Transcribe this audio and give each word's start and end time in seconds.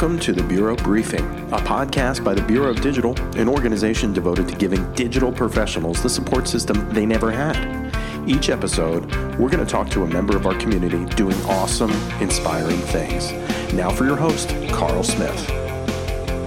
Welcome 0.00 0.20
to 0.20 0.32
the 0.32 0.44
Bureau 0.44 0.76
Briefing, 0.76 1.24
a 1.52 1.58
podcast 1.58 2.22
by 2.22 2.32
the 2.32 2.42
Bureau 2.42 2.70
of 2.70 2.80
Digital, 2.80 3.18
an 3.36 3.48
organization 3.48 4.12
devoted 4.12 4.46
to 4.46 4.54
giving 4.54 4.92
digital 4.92 5.32
professionals 5.32 6.00
the 6.04 6.08
support 6.08 6.46
system 6.46 6.88
they 6.94 7.04
never 7.04 7.32
had. 7.32 7.92
Each 8.24 8.48
episode, 8.48 9.06
we're 9.38 9.48
going 9.48 9.58
to 9.58 9.66
talk 9.66 9.90
to 9.90 10.04
a 10.04 10.06
member 10.06 10.36
of 10.36 10.46
our 10.46 10.54
community 10.54 11.04
doing 11.16 11.34
awesome, 11.46 11.90
inspiring 12.20 12.78
things. 12.78 13.32
Now 13.74 13.90
for 13.90 14.04
your 14.04 14.14
host, 14.14 14.50
Carl 14.70 15.02
Smith. 15.02 15.48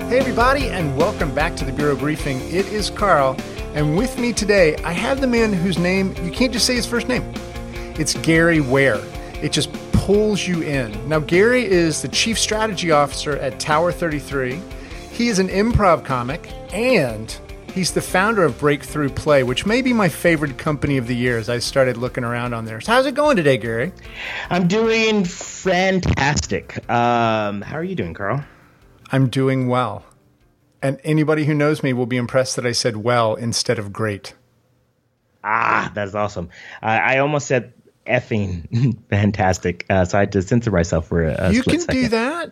Hey, 0.07 0.19
everybody, 0.19 0.69
and 0.69 0.97
welcome 0.97 1.35
back 1.35 1.57
to 1.57 1.65
the 1.65 1.73
Bureau 1.73 1.97
Briefing. 1.97 2.39
It 2.43 2.67
is 2.67 2.89
Carl, 2.89 3.35
and 3.73 3.97
with 3.97 4.17
me 4.17 4.31
today, 4.31 4.77
I 4.77 4.93
have 4.93 5.19
the 5.19 5.27
man 5.27 5.51
whose 5.51 5.77
name 5.77 6.15
you 6.23 6.31
can't 6.31 6.53
just 6.53 6.65
say 6.65 6.75
his 6.75 6.85
first 6.85 7.09
name. 7.09 7.33
It's 7.99 8.13
Gary 8.13 8.61
Ware. 8.61 9.01
It 9.41 9.51
just 9.51 9.69
pulls 10.01 10.47
you 10.47 10.63
in. 10.63 11.07
Now, 11.07 11.19
Gary 11.19 11.63
is 11.63 12.01
the 12.01 12.07
Chief 12.07 12.39
Strategy 12.39 12.89
Officer 12.89 13.37
at 13.37 13.59
Tower 13.59 13.91
33. 13.91 14.59
He 15.11 15.27
is 15.27 15.37
an 15.37 15.47
improv 15.47 16.03
comic 16.03 16.51
and 16.73 17.31
he's 17.71 17.91
the 17.91 18.01
founder 18.01 18.43
of 18.43 18.57
Breakthrough 18.57 19.09
Play, 19.09 19.43
which 19.43 19.67
may 19.67 19.83
be 19.83 19.93
my 19.93 20.09
favorite 20.09 20.57
company 20.57 20.97
of 20.97 21.05
the 21.05 21.15
year 21.15 21.37
as 21.37 21.49
I 21.49 21.59
started 21.59 21.97
looking 21.97 22.23
around 22.23 22.55
on 22.55 22.65
there. 22.65 22.81
So 22.81 22.93
how's 22.93 23.05
it 23.05 23.13
going 23.13 23.37
today, 23.37 23.59
Gary? 23.59 23.93
I'm 24.49 24.67
doing 24.67 25.23
fantastic. 25.23 26.89
Um, 26.89 27.61
how 27.61 27.77
are 27.77 27.83
you 27.83 27.95
doing, 27.95 28.15
Carl? 28.15 28.43
I'm 29.11 29.29
doing 29.29 29.67
well. 29.67 30.03
And 30.81 30.99
anybody 31.03 31.45
who 31.45 31.53
knows 31.53 31.83
me 31.83 31.93
will 31.93 32.07
be 32.07 32.17
impressed 32.17 32.55
that 32.55 32.65
I 32.65 32.71
said 32.71 32.97
well 32.97 33.35
instead 33.35 33.77
of 33.77 33.93
great. 33.93 34.33
Ah, 35.43 35.91
that's 35.93 36.15
awesome. 36.15 36.49
Uh, 36.81 36.87
I 36.87 37.19
almost 37.19 37.45
said 37.45 37.73
effing 38.05 38.97
fantastic. 39.09 39.85
Uh, 39.89 40.05
so 40.05 40.17
I 40.17 40.21
had 40.21 40.31
to 40.33 40.41
censor 40.41 40.71
myself 40.71 41.07
for 41.07 41.23
a, 41.23 41.35
a 41.49 41.51
You 41.53 41.63
can 41.63 41.79
second. 41.79 42.01
do 42.01 42.07
that. 42.09 42.51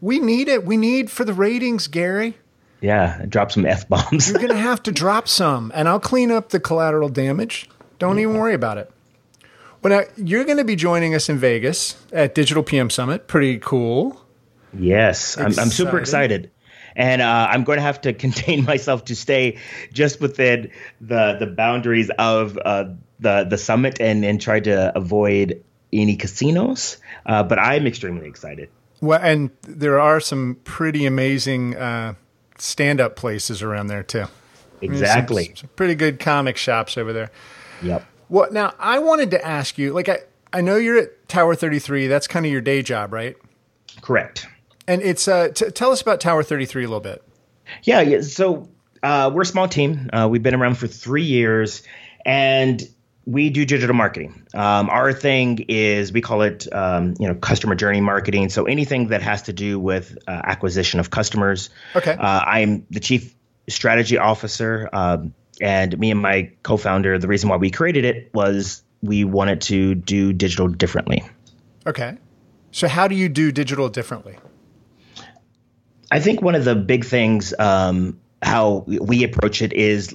We 0.00 0.18
need 0.18 0.48
it. 0.48 0.64
We 0.64 0.76
need 0.76 1.10
for 1.10 1.24
the 1.24 1.32
ratings, 1.32 1.86
Gary. 1.86 2.36
Yeah, 2.80 3.24
drop 3.28 3.50
some 3.52 3.64
f 3.64 3.88
bombs. 3.88 4.28
You're 4.28 4.38
going 4.38 4.48
to 4.50 4.56
have 4.56 4.82
to 4.82 4.92
drop 4.92 5.26
some, 5.28 5.72
and 5.74 5.88
I'll 5.88 6.00
clean 6.00 6.30
up 6.30 6.50
the 6.50 6.60
collateral 6.60 7.08
damage. 7.08 7.68
Don't 7.98 8.18
even 8.18 8.34
worry 8.36 8.52
about 8.54 8.76
it. 8.78 8.90
Well, 9.82 10.00
now 10.02 10.08
you're 10.16 10.44
going 10.44 10.58
to 10.58 10.64
be 10.64 10.76
joining 10.76 11.14
us 11.14 11.28
in 11.28 11.38
Vegas 11.38 11.96
at 12.12 12.34
Digital 12.34 12.62
PM 12.62 12.90
Summit. 12.90 13.26
Pretty 13.28 13.58
cool. 13.58 14.20
yes, 14.76 15.38
I'm, 15.38 15.46
I'm 15.58 15.68
super 15.70 15.98
Excited. 15.98 16.44
excited. 16.46 16.50
And 16.96 17.22
uh, 17.22 17.48
I'm 17.50 17.64
going 17.64 17.76
to 17.78 17.82
have 17.82 18.02
to 18.02 18.12
contain 18.24 18.64
myself 18.64 19.06
to 19.06 19.16
stay 19.16 19.58
just 19.92 20.20
within 20.20 20.70
the 21.00 21.36
the 21.40 21.46
boundaries 21.46 22.10
of 22.18 22.58
uh, 22.64 22.84
the 23.24 23.44
the 23.50 23.58
summit 23.58 24.00
and 24.00 24.24
and 24.24 24.40
try 24.40 24.60
to 24.60 24.96
avoid 24.96 25.64
any 25.92 26.14
casinos. 26.16 26.98
Uh, 27.26 27.42
but 27.42 27.58
I'm 27.58 27.86
extremely 27.86 28.26
excited. 28.28 28.68
Well, 29.00 29.18
and 29.22 29.50
there 29.62 29.98
are 30.00 30.20
some 30.20 30.56
pretty 30.64 31.04
amazing 31.06 31.76
uh, 31.76 32.14
stand-up 32.58 33.16
places 33.16 33.62
around 33.62 33.88
there 33.88 34.02
too. 34.02 34.22
I 34.22 34.26
mean, 34.80 34.92
some- 34.92 35.02
Exactly. 35.02 35.52
some 35.56 35.70
pretty 35.76 35.94
good 35.94 36.18
comic 36.20 36.56
shops 36.56 36.96
over 36.96 37.12
there. 37.12 37.30
Yep. 37.82 38.04
Well, 38.28 38.48
now 38.52 38.72
I 38.78 38.98
wanted 39.00 39.30
to 39.32 39.44
ask 39.44 39.76
you, 39.78 39.92
like, 39.92 40.08
I 40.08 40.18
I 40.52 40.60
know 40.60 40.76
you're 40.76 40.98
at 40.98 41.28
Tower 41.28 41.54
33. 41.56 42.06
That's 42.06 42.26
kind 42.28 42.46
of 42.46 42.52
your 42.52 42.60
day 42.60 42.80
job, 42.82 43.12
right? 43.12 43.36
Correct. 44.00 44.46
And 44.86 45.02
it's 45.02 45.26
uh, 45.28 45.48
t- 45.48 45.70
tell 45.70 45.90
us 45.90 46.00
about 46.02 46.20
Tower 46.20 46.42
33 46.42 46.84
a 46.84 46.86
little 46.86 47.00
bit. 47.00 47.22
Yeah, 47.82 48.00
yeah. 48.02 48.20
So 48.20 48.68
uh, 49.02 49.30
we're 49.34 49.42
a 49.42 49.46
small 49.46 49.68
team. 49.68 50.10
Uh, 50.12 50.28
we've 50.30 50.42
been 50.42 50.54
around 50.54 50.76
for 50.76 50.86
three 50.86 51.24
years, 51.24 51.82
and 52.24 52.82
we 53.26 53.50
do 53.50 53.64
digital 53.64 53.94
marketing. 53.94 54.46
Um, 54.54 54.90
our 54.90 55.12
thing 55.12 55.64
is 55.68 56.12
we 56.12 56.20
call 56.20 56.42
it 56.42 56.72
um, 56.72 57.14
you 57.18 57.28
know 57.28 57.34
customer 57.34 57.74
journey 57.74 58.00
marketing. 58.00 58.48
So 58.50 58.64
anything 58.64 59.08
that 59.08 59.22
has 59.22 59.42
to 59.42 59.52
do 59.52 59.78
with 59.78 60.16
uh, 60.26 60.40
acquisition 60.44 61.00
of 61.00 61.10
customers. 61.10 61.70
Okay. 61.96 62.12
Uh, 62.12 62.40
I'm 62.46 62.86
the 62.90 63.00
chief 63.00 63.34
strategy 63.68 64.18
officer, 64.18 64.88
um, 64.92 65.34
and 65.60 65.98
me 65.98 66.10
and 66.10 66.20
my 66.20 66.50
co-founder. 66.62 67.18
The 67.18 67.28
reason 67.28 67.48
why 67.48 67.56
we 67.56 67.70
created 67.70 68.04
it 68.04 68.30
was 68.34 68.82
we 69.02 69.24
wanted 69.24 69.60
to 69.62 69.94
do 69.94 70.32
digital 70.32 70.68
differently. 70.68 71.24
Okay. 71.86 72.16
So 72.72 72.88
how 72.88 73.06
do 73.08 73.14
you 73.14 73.28
do 73.28 73.52
digital 73.52 73.88
differently? 73.88 74.36
I 76.10 76.20
think 76.20 76.42
one 76.42 76.54
of 76.54 76.64
the 76.64 76.74
big 76.74 77.04
things 77.04 77.54
um, 77.58 78.20
how 78.42 78.84
we 78.86 79.24
approach 79.24 79.62
it 79.62 79.72
is, 79.72 80.14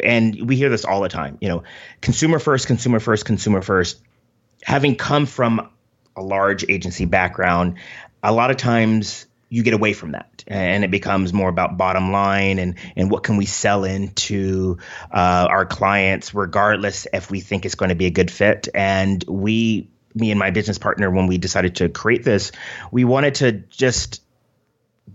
and 0.00 0.48
we 0.48 0.56
hear 0.56 0.68
this 0.68 0.84
all 0.84 1.00
the 1.00 1.08
time. 1.08 1.38
You 1.40 1.48
know, 1.48 1.62
consumer 2.00 2.38
first, 2.38 2.66
consumer 2.66 3.00
first, 3.00 3.24
consumer 3.24 3.62
first. 3.62 4.00
Having 4.62 4.96
come 4.96 5.26
from 5.26 5.70
a 6.16 6.22
large 6.22 6.64
agency 6.68 7.04
background, 7.04 7.78
a 8.22 8.32
lot 8.32 8.50
of 8.50 8.56
times 8.56 9.26
you 9.48 9.62
get 9.62 9.74
away 9.74 9.92
from 9.92 10.12
that, 10.12 10.44
and 10.46 10.84
it 10.84 10.90
becomes 10.90 11.32
more 11.32 11.48
about 11.48 11.76
bottom 11.76 12.10
line 12.12 12.58
and 12.58 12.76
and 12.96 13.10
what 13.10 13.22
can 13.22 13.36
we 13.36 13.46
sell 13.46 13.84
into 13.84 14.78
uh, 15.10 15.46
our 15.50 15.66
clients, 15.66 16.34
regardless 16.34 17.06
if 17.12 17.30
we 17.30 17.40
think 17.40 17.66
it's 17.66 17.74
going 17.74 17.90
to 17.90 17.94
be 17.94 18.06
a 18.06 18.10
good 18.10 18.30
fit. 18.30 18.68
And 18.74 19.22
we, 19.28 19.90
me 20.14 20.30
and 20.30 20.38
my 20.38 20.50
business 20.50 20.78
partner, 20.78 21.10
when 21.10 21.26
we 21.26 21.38
decided 21.38 21.76
to 21.76 21.88
create 21.88 22.24
this, 22.24 22.52
we 22.90 23.04
wanted 23.04 23.34
to 23.36 23.52
just 23.52 24.22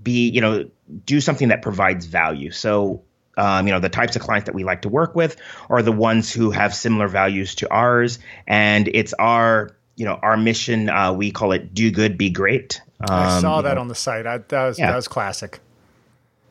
be 0.03 0.29
you 0.29 0.41
know 0.41 0.69
do 1.05 1.19
something 1.19 1.49
that 1.49 1.61
provides 1.61 2.05
value 2.05 2.51
so 2.51 3.03
um, 3.37 3.67
you 3.67 3.73
know 3.73 3.79
the 3.79 3.89
types 3.89 4.15
of 4.15 4.21
clients 4.21 4.45
that 4.47 4.55
we 4.55 4.63
like 4.63 4.81
to 4.81 4.89
work 4.89 5.15
with 5.15 5.37
are 5.69 5.81
the 5.81 5.91
ones 5.91 6.31
who 6.33 6.51
have 6.51 6.73
similar 6.75 7.07
values 7.07 7.55
to 7.55 7.71
ours 7.71 8.19
and 8.47 8.89
it's 8.93 9.13
our 9.13 9.75
you 9.95 10.05
know 10.05 10.15
our 10.21 10.35
mission 10.37 10.89
uh, 10.89 11.13
we 11.13 11.31
call 11.31 11.51
it 11.51 11.73
do 11.73 11.89
good 11.91 12.17
be 12.17 12.29
great 12.29 12.81
um, 12.99 13.07
I 13.11 13.39
saw 13.41 13.61
that 13.61 13.75
know, 13.75 13.81
on 13.81 13.87
the 13.89 13.95
site. 13.95 14.25
I, 14.25 14.39
that 14.39 14.65
was 14.65 14.79
Yeah. 14.79 14.89
that 14.89 14.95
was 14.95 15.07
classic. 15.07 15.59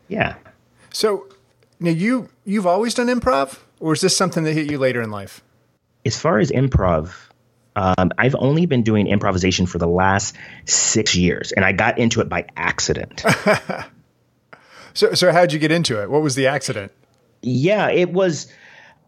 yeah 0.09 0.37
So 0.93 1.27
now 1.81 1.91
you 1.91 2.29
you've 2.45 2.67
always 2.67 2.95
done 2.95 3.09
improv, 3.09 3.59
or 3.81 3.93
is 3.93 4.01
this 4.01 4.17
something 4.17 4.45
that 4.45 4.53
hit 4.55 4.71
you 4.71 4.79
later 4.79 5.03
in 5.03 5.11
life? 5.11 5.43
as 6.05 6.17
far 6.19 6.39
as 6.39 6.51
improv 6.53 7.13
um, 7.75 8.11
I've 8.17 8.35
only 8.39 8.65
been 8.65 8.83
doing 8.85 9.07
improvisation 9.07 9.67
for 9.67 9.77
the 9.77 9.87
last 9.87 10.35
six 10.65 11.15
years, 11.15 11.53
and 11.53 11.63
I 11.63 11.73
got 11.73 11.99
into 11.99 12.23
it 12.23 12.29
by 12.31 12.47
accident. 12.57 13.23
So 14.97 15.13
so 15.13 15.31
how'd 15.31 15.53
you 15.53 15.59
get 15.59 15.71
into 15.71 16.03
it? 16.03 16.11
What 16.11 16.23
was 16.23 16.35
the 16.35 16.47
accident? 16.47 16.91
Yeah, 17.43 17.91
it 17.91 18.13
was. 18.13 18.47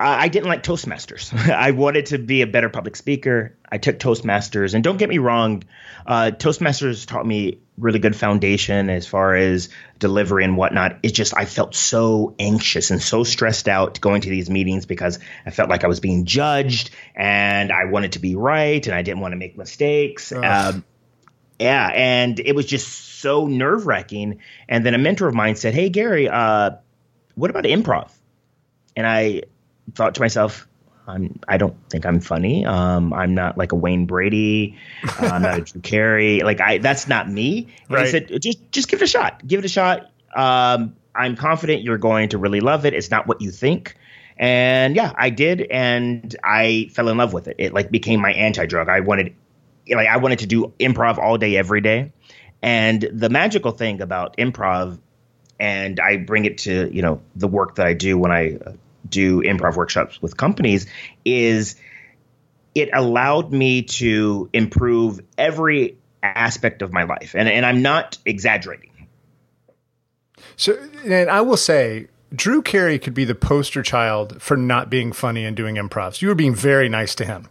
I 0.00 0.28
didn't 0.28 0.48
like 0.48 0.62
Toastmasters. 0.62 1.34
I 1.50 1.72
wanted 1.72 2.06
to 2.06 2.18
be 2.18 2.42
a 2.42 2.46
better 2.46 2.68
public 2.68 2.94
speaker. 2.94 3.56
I 3.68 3.78
took 3.78 3.98
Toastmasters, 3.98 4.74
and 4.74 4.84
don't 4.84 4.96
get 4.96 5.08
me 5.08 5.18
wrong, 5.18 5.64
uh, 6.06 6.30
Toastmasters 6.32 7.04
taught 7.04 7.26
me 7.26 7.58
really 7.76 7.98
good 7.98 8.14
foundation 8.14 8.90
as 8.90 9.08
far 9.08 9.34
as 9.34 9.70
delivery 9.98 10.44
and 10.44 10.56
whatnot. 10.56 10.98
It's 11.02 11.14
just 11.14 11.36
I 11.36 11.46
felt 11.46 11.74
so 11.74 12.36
anxious 12.38 12.92
and 12.92 13.02
so 13.02 13.24
stressed 13.24 13.66
out 13.66 14.00
going 14.00 14.20
to 14.20 14.30
these 14.30 14.48
meetings 14.48 14.86
because 14.86 15.18
I 15.46 15.50
felt 15.50 15.68
like 15.68 15.82
I 15.82 15.88
was 15.88 15.98
being 15.98 16.26
judged, 16.26 16.90
and 17.16 17.72
I 17.72 17.86
wanted 17.86 18.12
to 18.12 18.18
be 18.20 18.36
right, 18.36 18.86
and 18.86 18.94
I 18.94 19.02
didn't 19.02 19.20
want 19.20 19.32
to 19.32 19.36
make 19.36 19.58
mistakes. 19.58 20.30
Um, 20.32 20.84
yeah, 21.58 21.90
and 21.94 22.38
it 22.40 22.54
was 22.54 22.66
just 22.66 22.88
so 23.20 23.46
nerve 23.46 23.86
wracking. 23.86 24.40
And 24.68 24.84
then 24.84 24.94
a 24.94 24.98
mentor 24.98 25.28
of 25.28 25.34
mine 25.34 25.56
said, 25.56 25.74
"Hey, 25.74 25.88
Gary, 25.88 26.28
uh, 26.28 26.72
what 27.34 27.50
about 27.50 27.64
improv?" 27.64 28.10
And 28.96 29.06
I 29.06 29.42
thought 29.94 30.14
to 30.16 30.20
myself, 30.20 30.66
I'm, 31.06 31.38
I 31.48 31.56
don't 31.56 31.74
think 31.88 32.04
I'm 32.04 32.20
funny. 32.20 32.66
Um, 32.66 33.12
I'm 33.12 33.34
not 33.34 33.56
like 33.56 33.72
a 33.72 33.76
Wayne 33.76 34.06
Brady. 34.06 34.76
Uh, 35.04 35.26
I'm 35.32 35.42
not 35.42 35.58
a 35.58 35.60
Drew 35.62 35.80
Carey. 35.80 36.40
Like 36.44 36.60
I, 36.60 36.78
that's 36.78 37.08
not 37.08 37.30
me. 37.30 37.68
And 37.88 37.90
Right. 37.96 38.04
he 38.06 38.10
said, 38.10 38.42
just, 38.42 38.70
just 38.72 38.88
give 38.88 39.00
it 39.00 39.04
a 39.04 39.08
shot. 39.08 39.46
Give 39.46 39.58
it 39.60 39.64
a 39.64 39.68
shot. 39.68 40.10
Um, 40.36 40.94
I'm 41.14 41.36
confident 41.36 41.82
you're 41.82 41.96
going 41.98 42.28
to 42.30 42.38
really 42.38 42.60
love 42.60 42.84
it. 42.84 42.92
It's 42.92 43.10
not 43.10 43.26
what 43.26 43.40
you 43.40 43.50
think. 43.50 43.96
And 44.36 44.94
yeah, 44.94 45.12
I 45.16 45.30
did. 45.30 45.62
And 45.62 46.36
I 46.44 46.90
fell 46.92 47.08
in 47.08 47.16
love 47.16 47.32
with 47.32 47.48
it. 47.48 47.56
It 47.58 47.72
like 47.72 47.90
became 47.90 48.20
my 48.20 48.32
anti-drug. 48.32 48.88
I 48.88 49.00
wanted, 49.00 49.34
like, 49.90 50.08
I 50.08 50.16
wanted 50.18 50.40
to 50.40 50.46
do 50.46 50.72
improv 50.78 51.18
all 51.18 51.38
day, 51.38 51.56
every 51.56 51.80
day. 51.80 52.12
And 52.62 53.08
the 53.12 53.28
magical 53.28 53.72
thing 53.72 54.00
about 54.00 54.36
improv 54.36 54.98
and 55.60 55.98
I 56.00 56.16
bring 56.16 56.44
it 56.44 56.58
to 56.58 56.90
you 56.92 57.02
know 57.02 57.20
the 57.36 57.48
work 57.48 57.76
that 57.76 57.86
I 57.86 57.94
do 57.94 58.18
when 58.18 58.30
I 58.30 58.56
uh, 58.64 58.72
do 59.08 59.42
improv 59.42 59.76
workshops 59.76 60.20
with 60.20 60.36
companies 60.36 60.86
is 61.24 61.76
it 62.74 62.90
allowed 62.92 63.52
me 63.52 63.82
to 63.82 64.48
improve 64.52 65.20
every 65.36 65.96
aspect 66.22 66.82
of 66.82 66.92
my 66.92 67.04
life 67.04 67.34
and 67.36 67.48
and 67.48 67.64
I'm 67.64 67.82
not 67.82 68.18
exaggerating. 68.24 68.90
So 70.56 70.78
and 71.04 71.30
I 71.30 71.40
will 71.40 71.56
say 71.56 72.08
Drew 72.34 72.62
Carey 72.62 72.98
could 72.98 73.14
be 73.14 73.24
the 73.24 73.34
poster 73.34 73.82
child 73.82 74.40
for 74.42 74.56
not 74.56 74.90
being 74.90 75.12
funny 75.12 75.44
and 75.44 75.56
doing 75.56 75.76
improvs. 75.76 76.20
You 76.20 76.28
were 76.28 76.34
being 76.34 76.54
very 76.54 76.88
nice 76.88 77.14
to 77.16 77.24
him. 77.24 77.48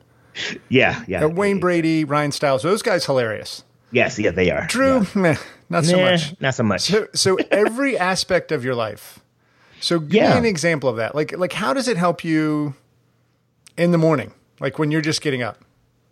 Yeah, 0.69 1.03
yeah. 1.07 1.25
Uh, 1.25 1.29
Wayne 1.29 1.59
Brady, 1.59 2.03
Ryan 2.03 2.31
Stiles, 2.31 2.63
those 2.63 2.81
guys 2.81 3.05
hilarious. 3.05 3.63
Yes, 3.91 4.19
yeah, 4.19 4.31
they 4.31 4.51
are. 4.51 4.67
Drew, 4.67 5.05
meh, 5.15 5.37
not 5.69 5.85
so 5.85 5.97
Nah, 5.97 6.11
much. 6.11 6.39
Not 6.41 6.55
so 6.55 6.63
much. 6.63 6.81
So, 6.81 7.07
so 7.13 7.37
every 7.51 7.97
aspect 8.11 8.51
of 8.51 8.63
your 8.65 8.75
life. 8.75 9.19
So 9.79 9.99
give 9.99 10.13
Yeah. 10.13 10.31
me 10.33 10.37
an 10.39 10.45
example 10.45 10.89
of 10.89 10.97
that. 10.97 11.15
Like, 11.15 11.37
like 11.37 11.53
how 11.53 11.73
does 11.73 11.87
it 11.87 11.97
help 11.97 12.23
you 12.23 12.73
in 13.77 13.91
the 13.91 13.97
morning? 13.97 14.33
Like 14.59 14.77
when 14.79 14.91
you're 14.91 15.01
just 15.01 15.21
getting 15.21 15.41
up. 15.41 15.63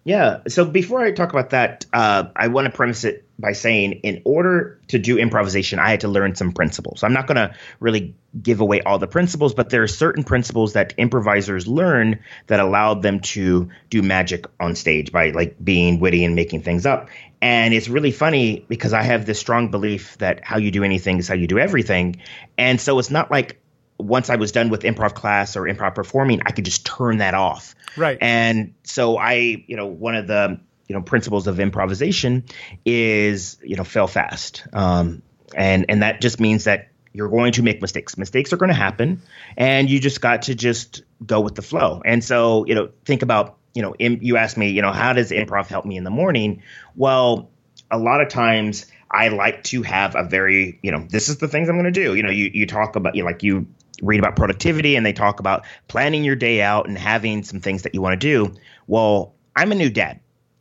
Yeah. 0.06 0.42
So 0.48 0.66
before 0.66 1.04
I 1.04 1.12
talk 1.12 1.32
about 1.32 1.50
that, 1.50 1.88
uh, 1.92 2.26
I 2.36 2.48
want 2.50 2.66
to 2.66 2.72
premise 2.72 3.04
it 3.04 3.28
by 3.40 3.54
saying, 3.54 3.94
in 4.04 4.22
order 4.24 4.80
to 4.90 5.00
do 5.00 5.18
improvisation, 5.18 5.80
I 5.80 5.90
had 5.90 6.02
to 6.02 6.08
learn 6.08 6.36
some 6.36 6.52
principles. 6.52 7.02
I'm 7.02 7.12
not 7.12 7.26
going 7.26 7.38
to 7.38 7.56
really 7.80 8.14
give 8.42 8.62
away 8.62 8.82
all 8.82 9.00
the 9.00 9.08
principles, 9.08 9.56
but 9.56 9.72
there 9.72 9.82
are 9.82 9.88
certain 9.88 10.24
principles 10.24 10.74
that 10.74 10.94
improvisers 10.98 11.68
learn 11.68 12.20
that 12.46 12.60
allowed 12.60 13.02
them 13.02 13.20
to 13.22 13.70
do 13.90 14.04
magic 14.04 14.46
on 14.60 14.76
stage 14.76 15.12
by 15.12 15.32
like 15.32 15.56
being 15.64 16.00
witty 16.00 16.24
and 16.24 16.36
making 16.36 16.62
things 16.62 16.86
up. 16.86 17.10
And 17.42 17.74
it's 17.74 17.90
really 17.90 18.12
funny 18.12 18.64
because 18.70 18.94
I 18.94 19.02
have 19.02 19.26
this 19.26 19.40
strong 19.40 19.72
belief 19.72 20.20
that 20.20 20.44
how 20.44 20.58
you 20.58 20.70
do 20.70 20.84
anything 20.84 21.18
is 21.18 21.28
how 21.28 21.36
you 21.36 21.48
do 21.48 21.58
everything. 21.58 22.18
And 22.60 22.80
so 22.80 23.00
it's 23.00 23.10
not 23.10 23.32
like 23.32 23.60
once 23.98 24.30
I 24.30 24.36
was 24.36 24.52
done 24.52 24.70
with 24.70 24.82
improv 24.82 25.14
class 25.14 25.56
or 25.56 25.64
improv 25.64 25.96
performing, 25.96 26.42
I 26.46 26.52
could 26.52 26.66
just 26.66 26.86
turn 26.86 27.18
that 27.18 27.34
off 27.34 27.76
Right. 27.98 28.18
And 28.20 28.74
so 28.84 29.18
I, 29.18 29.64
you 29.68 29.76
know, 29.76 29.88
one 29.88 30.16
of 30.16 30.28
the 30.28 30.60
you 30.88 30.96
know 30.96 31.02
principles 31.02 31.48
of 31.48 31.60
improvisation 31.60 32.46
is 32.86 33.58
you 33.64 33.76
know 33.76 33.84
fail 33.84 34.08
fast, 34.08 34.66
um, 34.74 35.22
and 35.56 35.86
and 35.90 36.04
that 36.04 36.22
just 36.22 36.40
means 36.40 36.66
that 36.66 36.90
you're 37.14 37.30
going 37.30 37.54
to 37.54 37.64
make 37.64 37.82
mistakes. 37.82 38.18
Mistakes 38.18 38.54
are 38.54 38.58
going 38.58 38.70
to 38.70 38.76
happen, 38.76 39.22
and 39.58 39.90
you 39.90 40.00
just 40.00 40.22
got 40.22 40.44
to 40.44 40.56
just 40.56 41.04
go 41.26 41.40
with 41.40 41.56
the 41.56 41.62
flow. 41.62 42.02
And 42.04 42.24
so 42.24 42.66
you 42.66 42.76
know, 42.76 42.90
think 43.06 43.22
about 43.22 43.58
you 43.74 43.82
know, 43.82 43.96
Im- 43.98 44.20
you 44.22 44.38
asked 44.38 44.58
me, 44.58 44.70
you 44.70 44.82
know, 44.82 44.92
how 44.92 45.14
does 45.14 45.32
improv 45.32 45.68
help 45.68 45.86
me 45.86 45.98
in 45.98 46.04
the 46.04 46.10
morning? 46.10 46.62
Well, 46.96 47.50
a 47.92 47.98
lot 47.98 48.22
of 48.22 48.30
times 48.30 48.86
I 49.12 49.30
like 49.30 49.64
to 49.66 49.82
have 49.82 50.16
a 50.16 50.24
very, 50.24 50.80
you 50.82 50.92
know, 50.92 51.06
this 51.10 51.28
is 51.30 51.38
the 51.38 51.48
things 51.48 51.68
I'm 51.68 51.76
going 51.76 51.92
to 51.92 51.92
do. 51.92 52.16
You 52.16 52.24
know, 52.24 52.30
you 52.30 52.52
you 52.54 52.68
talk 52.68 52.96
about 52.96 53.16
you 53.16 53.24
know, 53.24 53.28
like 53.28 53.44
you 53.44 53.68
read 54.02 54.20
about 54.20 54.36
productivity 54.36 54.96
and 54.96 55.06
they 55.06 55.14
talk 55.14 55.40
about 55.40 55.66
planning 55.88 56.24
your 56.24 56.36
day 56.36 56.62
out 56.62 56.88
and 56.88 56.98
having 56.98 57.44
some 57.44 57.60
things 57.60 57.84
that 57.84 57.94
you 57.94 58.02
want 58.02 58.20
to 58.20 58.28
do. 58.28 58.54
Well, 58.88 59.34
I'm 59.56 59.72
a 59.72 59.76
new 59.76 59.90
dad. 59.90 60.20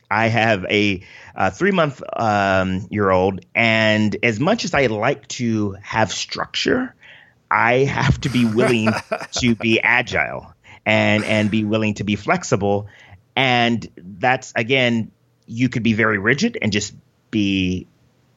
I 0.09 0.27
have 0.27 0.65
a, 0.65 1.03
a 1.35 1.51
three 1.51 1.71
month 1.71 2.01
um, 2.13 2.87
year 2.89 3.09
old, 3.09 3.41
and 3.53 4.15
as 4.23 4.39
much 4.39 4.63
as 4.63 4.73
I 4.73 4.85
like 4.85 5.27
to 5.29 5.75
have 5.81 6.11
structure, 6.11 6.93
I 7.49 7.79
have 7.79 8.21
to 8.21 8.29
be 8.29 8.45
willing 8.45 8.89
to 9.39 9.55
be 9.55 9.81
agile 9.81 10.53
and 10.85 11.23
and 11.23 11.49
be 11.49 11.65
willing 11.65 11.95
to 11.95 12.03
be 12.03 12.15
flexible. 12.15 12.87
And 13.35 13.87
that's 13.97 14.53
again, 14.55 15.11
you 15.47 15.69
could 15.69 15.83
be 15.83 15.93
very 15.93 16.19
rigid 16.19 16.57
and 16.61 16.71
just 16.71 16.93
be 17.31 17.87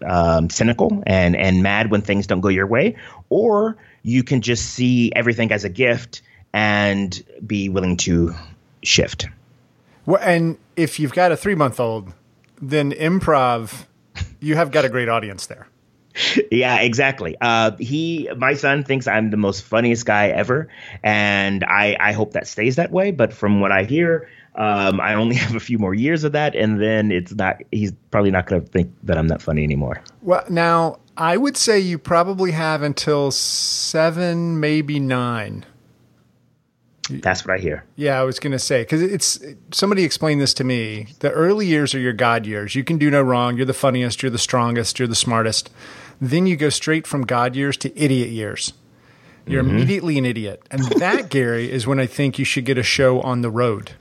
um, 0.05 0.51
cynical 0.51 1.03
and 1.07 1.37
and 1.37 1.63
mad 1.63 1.91
when 1.91 2.03
things 2.03 2.27
don't 2.27 2.41
go 2.41 2.49
your 2.49 2.67
way, 2.67 2.97
or 3.29 3.77
you 4.09 4.23
can 4.23 4.41
just 4.41 4.71
see 4.71 5.13
everything 5.15 5.53
as 5.53 5.65
a 5.65 5.69
gift 5.69 6.23
and 6.53 7.23
be 7.47 7.69
willing 7.69 7.97
to 7.99 8.35
shift. 8.83 9.29
Well, 10.07 10.21
and 10.23 10.57
if 10.77 10.99
you've 10.99 11.13
got 11.13 11.31
a 11.31 11.37
three 11.37 11.55
month 11.55 11.79
old, 11.79 12.13
then 12.61 12.93
improv, 12.93 13.85
you 14.41 14.57
have 14.57 14.71
got 14.71 14.85
a 14.85 14.89
great 14.89 15.09
audience 15.09 15.47
there. 15.47 15.69
yeah, 16.51 16.81
exactly. 16.81 17.37
Uh, 17.41 17.73
he, 17.79 18.31
my 18.37 18.55
son, 18.55 18.83
thinks 18.83 19.07
I'm 19.07 19.31
the 19.31 19.37
most 19.37 19.63
funniest 19.63 20.07
guy 20.07 20.29
ever, 20.29 20.69
and 21.03 21.63
I, 21.63 21.97
I 22.01 22.13
hope 22.13 22.33
that 22.33 22.47
stays 22.47 22.77
that 22.77 22.91
way. 22.91 23.11
But 23.11 23.33
from 23.33 23.61
what 23.61 23.73
I 23.73 23.85
hear, 23.85 24.29
um, 24.59 25.01
I 25.01 25.15
only 25.15 25.37
have 25.37 25.55
a 25.55 25.61
few 25.61 25.79
more 25.79 25.95
years 25.95 26.25
of 26.25 26.33
that, 26.33 26.55
and 26.55 26.81
then 26.81 27.11
it's 27.11 27.35
not. 27.35 27.63
He's 27.73 27.93
probably 28.11 28.31
not 28.31 28.47
going 28.47 28.61
to 28.61 28.69
think 28.69 28.93
that 29.05 29.17
I'm 29.17 29.29
that 29.29 29.41
funny 29.41 29.63
anymore. 29.63 30.03
Well, 30.21 30.45
now 30.51 30.99
I 31.17 31.37
would 31.37 31.57
say 31.57 31.79
you 31.79 31.99
probably 31.99 32.51
have 32.51 32.83
until 32.83 33.31
seven, 33.31 34.61
maybe 34.61 34.99
nine. 34.99 35.65
That's 37.11 37.47
what 37.47 37.55
I 37.55 37.59
hear. 37.59 37.85
Yeah, 37.97 38.21
I 38.21 38.25
was 38.25 38.39
going 38.39 38.53
to 38.53 38.59
say 38.59 38.83
because 38.83 39.01
it's 39.01 39.41
somebody 39.73 40.05
explained 40.05 40.43
this 40.43 40.53
to 40.55 40.65
me. 40.65 41.07
The 41.21 41.31
early 41.31 41.67
years 41.67 41.95
are 41.95 42.01
your 42.01 42.13
God 42.13 42.45
years. 42.45 42.75
You 42.75 42.85
can 42.85 42.99
do 42.99 43.11
no 43.11 43.23
wrong. 43.23 43.57
You're 43.57 43.65
the 43.65 43.73
funniest. 43.73 44.23
You're 44.23 44.31
the 44.31 44.39
strongest. 44.39 44.99
You're 44.99 45.09
the 45.09 45.15
smartest. 45.15 45.71
Then 46.21 46.47
you 46.47 46.57
go 46.57 46.69
straight 46.69 47.07
from 47.07 47.23
God 47.23 47.57
years 47.57 47.77
to 47.79 47.97
idiot 47.99 48.29
years. 48.29 48.75
You're 49.47 49.63
mm-hmm. 49.63 49.77
immediately 49.77 50.19
an 50.19 50.27
idiot, 50.27 50.63
and 50.71 50.83
that 50.85 51.31
Gary 51.31 51.71
is 51.71 51.87
when 51.87 51.99
I 51.99 52.07
think 52.07 52.39
you 52.39 52.45
should 52.45 52.67
get 52.67 52.77
a 52.77 52.83
show 52.83 53.23
on 53.23 53.41
the 53.41 53.51
road 53.51 53.93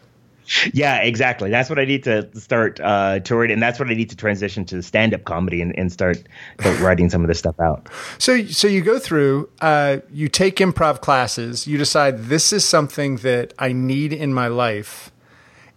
yeah, 0.74 1.00
exactly. 1.02 1.50
That's 1.50 1.70
what 1.70 1.80
I 1.80 1.86
need 1.86 2.04
to 2.04 2.30
start 2.40 2.80
uh, 2.80 3.20
touring, 3.20 3.52
and 3.52 3.62
that's 3.62 3.80
what 3.80 3.90
I 3.90 3.94
need 3.94 4.10
to 4.10 4.16
transition 4.16 4.66
to 4.66 4.82
stand 4.82 5.14
up 5.14 5.26
comedy 5.26 5.62
and, 5.62 5.78
and 5.78 5.92
start, 5.92 6.24
start 6.60 6.80
writing 6.82 7.10
some 7.10 7.22
of 7.22 7.28
this 7.28 7.40
stuff 7.40 7.60
out. 7.60 7.90
So, 8.18 8.46
so 8.46 8.68
you 8.68 8.82
go 8.82 9.00
through, 9.00 9.50
uh, 9.62 9.98
you 10.12 10.30
take 10.30 10.58
improv 10.58 11.02
classes, 11.02 11.68
you 11.68 11.78
decide 11.78 12.26
this 12.26 12.54
is 12.54 12.64
something 12.64 13.18
that 13.18 13.54
I 13.60 13.74
need 13.74 14.14
in 14.14 14.34
my 14.34 14.48
life. 14.48 15.12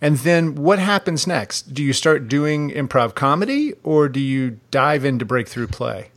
And 0.00 0.16
then 0.18 0.54
what 0.54 0.78
happens 0.78 1.26
next? 1.26 1.74
Do 1.74 1.82
you 1.82 1.92
start 1.92 2.26
doing 2.26 2.70
improv 2.70 3.14
comedy 3.14 3.74
or 3.82 4.08
do 4.08 4.20
you 4.20 4.58
dive 4.70 5.04
into 5.04 5.26
breakthrough 5.26 5.66
play? 5.66 6.10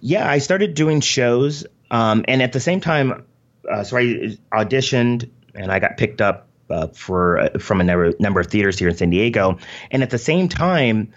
Yeah, 0.00 0.28
I 0.28 0.38
started 0.38 0.74
doing 0.74 1.00
shows. 1.00 1.64
Um, 1.90 2.24
and 2.28 2.42
at 2.42 2.52
the 2.52 2.60
same 2.60 2.80
time, 2.80 3.24
uh, 3.70 3.84
so 3.84 3.96
I 3.96 4.36
auditioned 4.52 5.30
and 5.54 5.72
I 5.72 5.78
got 5.78 5.96
picked 5.96 6.20
up 6.20 6.48
uh, 6.72 6.86
for 6.88 7.38
uh, 7.38 7.58
from 7.58 7.80
a 7.80 7.84
number, 7.84 8.12
number 8.18 8.40
of 8.40 8.46
theaters 8.46 8.78
here 8.78 8.88
in 8.88 8.96
San 8.96 9.10
Diego. 9.10 9.58
And 9.90 10.02
at 10.02 10.10
the 10.10 10.18
same 10.18 10.48
time, 10.48 11.12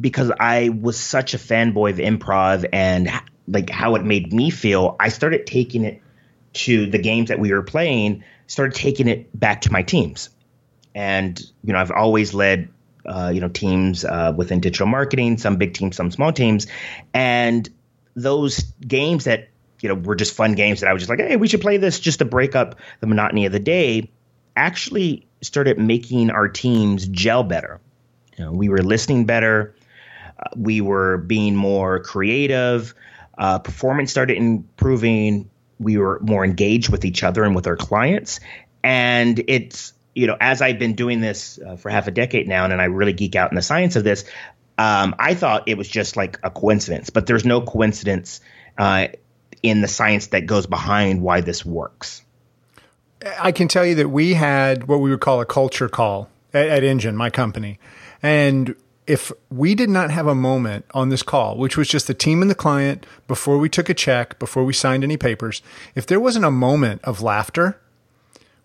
because 0.00 0.32
I 0.40 0.70
was 0.70 0.98
such 0.98 1.34
a 1.34 1.38
fanboy 1.38 1.90
of 1.90 1.96
improv 1.98 2.66
and 2.72 3.10
like 3.46 3.70
how 3.70 3.94
it 3.94 4.04
made 4.04 4.32
me 4.32 4.50
feel, 4.50 4.96
I 4.98 5.10
started 5.10 5.46
taking 5.46 5.84
it 5.84 6.02
to 6.54 6.86
the 6.86 6.98
games 6.98 7.28
that 7.28 7.38
we 7.38 7.52
were 7.52 7.62
playing, 7.62 8.24
started 8.46 8.74
taking 8.74 9.08
it 9.08 9.38
back 9.38 9.62
to 9.62 9.72
my 9.72 9.82
teams. 9.82 10.30
And 10.94 11.40
you 11.62 11.72
know, 11.72 11.78
I've 11.78 11.90
always 11.90 12.32
led 12.34 12.70
uh, 13.06 13.30
you 13.34 13.40
know 13.40 13.48
teams 13.48 14.04
uh, 14.04 14.32
within 14.34 14.60
digital 14.60 14.86
marketing, 14.86 15.38
some 15.38 15.56
big 15.56 15.74
teams, 15.74 15.96
some 15.96 16.10
small 16.10 16.32
teams, 16.32 16.66
and 17.12 17.68
those 18.16 18.62
games 18.86 19.24
that 19.24 19.48
you 19.80 19.88
know 19.88 19.96
were 19.96 20.14
just 20.14 20.34
fun 20.34 20.54
games 20.54 20.80
that 20.80 20.88
I 20.88 20.92
was 20.92 21.02
just 21.02 21.10
like, 21.10 21.18
hey, 21.18 21.36
we 21.36 21.48
should 21.48 21.60
play 21.60 21.76
this 21.76 22.00
just 22.00 22.20
to 22.20 22.24
break 22.24 22.54
up 22.56 22.76
the 23.00 23.06
monotony 23.06 23.46
of 23.46 23.52
the 23.52 23.58
day 23.58 24.10
actually 24.56 25.26
started 25.42 25.78
making 25.78 26.30
our 26.30 26.48
teams 26.48 27.06
gel 27.08 27.42
better. 27.42 27.80
You 28.36 28.44
know, 28.44 28.52
we 28.52 28.68
were 28.68 28.82
listening 28.82 29.26
better. 29.26 29.74
Uh, 30.38 30.50
we 30.56 30.80
were 30.80 31.18
being 31.18 31.54
more 31.54 32.00
creative. 32.00 32.94
Uh, 33.36 33.58
performance 33.58 34.10
started 34.10 34.36
improving. 34.36 35.50
We 35.78 35.98
were 35.98 36.20
more 36.20 36.44
engaged 36.44 36.90
with 36.90 37.04
each 37.04 37.22
other 37.22 37.44
and 37.44 37.54
with 37.54 37.66
our 37.66 37.76
clients. 37.76 38.40
And 38.82 39.42
it's, 39.48 39.92
you 40.14 40.26
know, 40.26 40.36
as 40.40 40.62
I've 40.62 40.78
been 40.78 40.94
doing 40.94 41.20
this 41.20 41.58
uh, 41.58 41.76
for 41.76 41.90
half 41.90 42.06
a 42.06 42.10
decade 42.10 42.48
now, 42.48 42.64
and 42.64 42.80
I 42.80 42.84
really 42.84 43.12
geek 43.12 43.34
out 43.36 43.50
in 43.50 43.56
the 43.56 43.62
science 43.62 43.96
of 43.96 44.04
this, 44.04 44.24
um, 44.78 45.14
I 45.18 45.34
thought 45.34 45.68
it 45.68 45.78
was 45.78 45.88
just 45.88 46.16
like 46.16 46.38
a 46.42 46.50
coincidence, 46.50 47.10
but 47.10 47.26
there's 47.26 47.44
no 47.44 47.60
coincidence 47.60 48.40
uh, 48.76 49.08
in 49.62 49.80
the 49.80 49.88
science 49.88 50.28
that 50.28 50.46
goes 50.46 50.66
behind 50.66 51.22
why 51.22 51.40
this 51.40 51.64
works. 51.64 52.23
I 53.38 53.52
can 53.52 53.68
tell 53.68 53.86
you 53.86 53.94
that 53.96 54.08
we 54.08 54.34
had 54.34 54.88
what 54.88 55.00
we 55.00 55.10
would 55.10 55.20
call 55.20 55.40
a 55.40 55.46
culture 55.46 55.88
call 55.88 56.28
at, 56.52 56.68
at 56.68 56.82
nGen, 56.82 57.14
my 57.14 57.30
company. 57.30 57.78
And 58.22 58.74
if 59.06 59.32
we 59.50 59.74
did 59.74 59.90
not 59.90 60.10
have 60.10 60.26
a 60.26 60.34
moment 60.34 60.86
on 60.94 61.10
this 61.10 61.22
call, 61.22 61.56
which 61.56 61.76
was 61.76 61.88
just 61.88 62.06
the 62.06 62.14
team 62.14 62.40
and 62.40 62.50
the 62.50 62.54
client 62.54 63.06
before 63.28 63.58
we 63.58 63.68
took 63.68 63.88
a 63.88 63.94
check, 63.94 64.38
before 64.38 64.64
we 64.64 64.72
signed 64.72 65.04
any 65.04 65.16
papers, 65.16 65.62
if 65.94 66.06
there 66.06 66.20
wasn't 66.20 66.44
a 66.44 66.50
moment 66.50 67.02
of 67.04 67.20
laughter, 67.20 67.78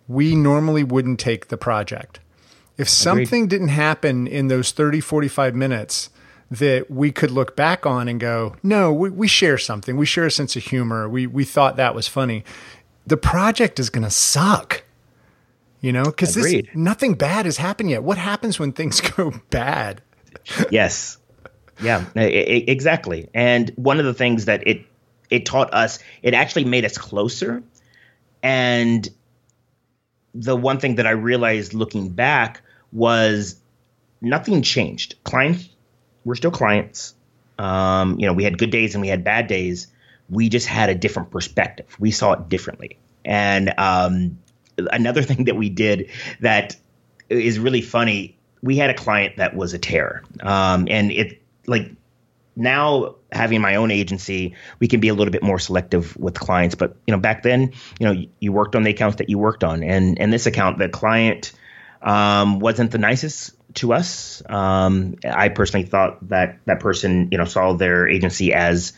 we 0.07 0.35
normally 0.35 0.83
wouldn't 0.83 1.19
take 1.19 1.47
the 1.47 1.57
project. 1.57 2.19
If 2.77 2.87
something 2.87 3.43
Agreed. 3.43 3.49
didn't 3.49 3.67
happen 3.69 4.27
in 4.27 4.47
those 4.47 4.71
30, 4.71 5.01
45 5.01 5.55
minutes 5.55 6.09
that 6.49 6.89
we 6.89 7.11
could 7.11 7.29
look 7.29 7.55
back 7.55 7.85
on 7.85 8.07
and 8.07 8.19
go, 8.19 8.55
no, 8.63 8.91
we, 8.91 9.09
we 9.09 9.27
share 9.27 9.57
something. 9.57 9.97
We 9.97 10.05
share 10.05 10.25
a 10.25 10.31
sense 10.31 10.55
of 10.55 10.63
humor. 10.63 11.07
We, 11.07 11.27
we 11.27 11.43
thought 11.43 11.75
that 11.75 11.93
was 11.93 12.07
funny 12.07 12.43
the 13.07 13.17
project 13.17 13.79
is 13.79 13.89
going 13.89 14.03
to 14.03 14.11
suck. 14.11 14.83
You 15.81 15.93
know, 15.93 16.03
because 16.03 16.35
this 16.35 16.63
nothing 16.75 17.13
bad 17.13 17.45
has 17.45 17.55
happened 17.55 17.89
yet. 17.89 18.03
What 18.03 18.17
happens 18.17 18.59
when 18.59 18.73
things 18.73 18.99
go 19.15 19.33
bad? 19.49 20.01
yes, 20.69 21.17
yeah, 21.81 22.05
exactly. 22.15 23.29
And 23.33 23.71
one 23.77 23.99
of 23.99 24.05
the 24.05 24.13
things 24.13 24.45
that 24.45 24.67
it 24.67 24.85
it 25.29 25.45
taught 25.45 25.73
us, 25.73 25.99
it 26.21 26.33
actually 26.33 26.65
made 26.65 26.85
us 26.85 26.97
closer. 26.97 27.63
And 28.41 29.07
the 30.33 30.55
one 30.55 30.79
thing 30.79 30.95
that 30.95 31.07
I 31.07 31.11
realized 31.11 31.73
looking 31.73 32.09
back 32.09 32.61
was 32.91 33.55
nothing 34.21 34.61
changed. 34.61 35.15
Clients, 35.23 35.69
we're 36.25 36.35
still 36.35 36.51
clients. 36.51 37.13
Um, 37.57 38.19
you 38.19 38.25
know, 38.25 38.33
we 38.33 38.43
had 38.43 38.57
good 38.57 38.71
days 38.71 38.95
and 38.95 39.01
we 39.01 39.07
had 39.07 39.23
bad 39.23 39.47
days, 39.47 39.87
we 40.29 40.49
just 40.49 40.67
had 40.67 40.89
a 40.89 40.95
different 40.95 41.31
perspective. 41.31 41.87
We 41.99 42.11
saw 42.11 42.33
it 42.33 42.49
differently. 42.49 42.97
And 43.25 43.73
um, 43.77 44.39
another 44.77 45.21
thing 45.23 45.45
that 45.45 45.55
we 45.55 45.69
did 45.69 46.09
that 46.41 46.75
is 47.29 47.59
really 47.59 47.81
funny, 47.81 48.37
we 48.61 48.77
had 48.77 48.89
a 48.89 48.93
client 48.93 49.37
that 49.37 49.55
was 49.55 49.73
a 49.73 49.79
terror. 49.79 50.23
Um, 50.41 50.87
and 50.89 51.11
it 51.11 51.41
like 51.67 51.91
now 52.55 53.15
having 53.31 53.61
my 53.61 53.75
own 53.75 53.91
agency, 53.91 54.55
we 54.79 54.87
can 54.87 54.99
be 54.99 55.07
a 55.07 55.13
little 55.13 55.31
bit 55.31 55.43
more 55.43 55.59
selective 55.59 56.15
with 56.17 56.33
clients. 56.39 56.75
But 56.75 56.95
you 57.07 57.13
know, 57.13 57.19
back 57.19 57.43
then, 57.43 57.73
you 57.99 58.05
know, 58.05 58.25
you 58.39 58.51
worked 58.51 58.75
on 58.75 58.83
the 58.83 58.91
accounts 58.91 59.17
that 59.17 59.29
you 59.29 59.37
worked 59.37 59.63
on, 59.63 59.83
and 59.83 60.19
and 60.19 60.33
this 60.33 60.45
account, 60.45 60.77
the 60.77 60.89
client 60.89 61.53
um, 62.01 62.59
wasn't 62.59 62.91
the 62.91 62.97
nicest 62.97 63.53
to 63.75 63.93
us. 63.93 64.41
Um, 64.47 65.15
I 65.23 65.49
personally 65.49 65.85
thought 65.85 66.27
that 66.29 66.59
that 66.65 66.79
person, 66.79 67.29
you 67.31 67.37
know, 67.37 67.45
saw 67.45 67.73
their 67.73 68.07
agency 68.07 68.53
as, 68.53 68.93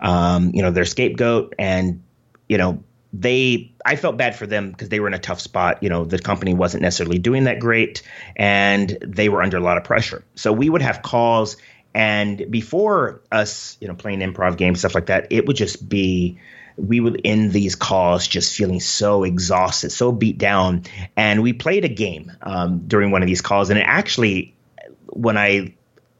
um, 0.00 0.52
you 0.54 0.62
know, 0.62 0.70
their 0.70 0.84
scapegoat, 0.84 1.54
and 1.58 2.02
you 2.48 2.58
know, 2.58 2.82
they. 3.12 3.72
I 3.86 3.96
felt 3.96 4.16
bad 4.16 4.34
for 4.34 4.46
them 4.46 4.70
because 4.70 4.88
they 4.88 5.00
were 5.00 5.08
in 5.08 5.14
a 5.14 5.18
tough 5.18 5.40
spot. 5.40 5.82
You 5.82 5.90
know, 5.90 6.04
the 6.04 6.18
company 6.18 6.54
wasn't 6.54 6.82
necessarily 6.82 7.18
doing 7.18 7.44
that 7.44 7.60
great, 7.60 8.02
and 8.36 8.96
they 9.02 9.28
were 9.28 9.42
under 9.42 9.58
a 9.58 9.60
lot 9.60 9.76
of 9.76 9.84
pressure. 9.84 10.24
So 10.34 10.52
we 10.52 10.70
would 10.70 10.82
have 10.82 11.02
calls, 11.02 11.56
and 11.94 12.50
before 12.50 13.22
us, 13.30 13.76
you 13.80 13.88
know, 13.88 13.94
playing 13.94 14.20
improv 14.20 14.56
games 14.56 14.80
stuff 14.80 14.94
like 14.94 15.06
that, 15.06 15.28
it 15.30 15.46
would 15.46 15.56
just 15.56 15.86
be 15.88 16.38
we 16.76 17.00
would 17.00 17.20
end 17.24 17.52
these 17.52 17.74
calls 17.74 18.26
just 18.26 18.56
feeling 18.56 18.80
so 18.80 19.24
exhausted, 19.24 19.90
so 19.90 20.12
beat 20.12 20.38
down. 20.38 20.84
And 21.16 21.42
we 21.42 21.52
played 21.52 21.84
a 21.84 21.88
game 21.88 22.32
um, 22.42 22.86
during 22.86 23.10
one 23.10 23.22
of 23.22 23.28
these 23.28 23.42
calls, 23.42 23.70
and 23.70 23.78
it 23.78 23.86
actually, 23.86 24.54
when 25.06 25.38
I 25.38 25.74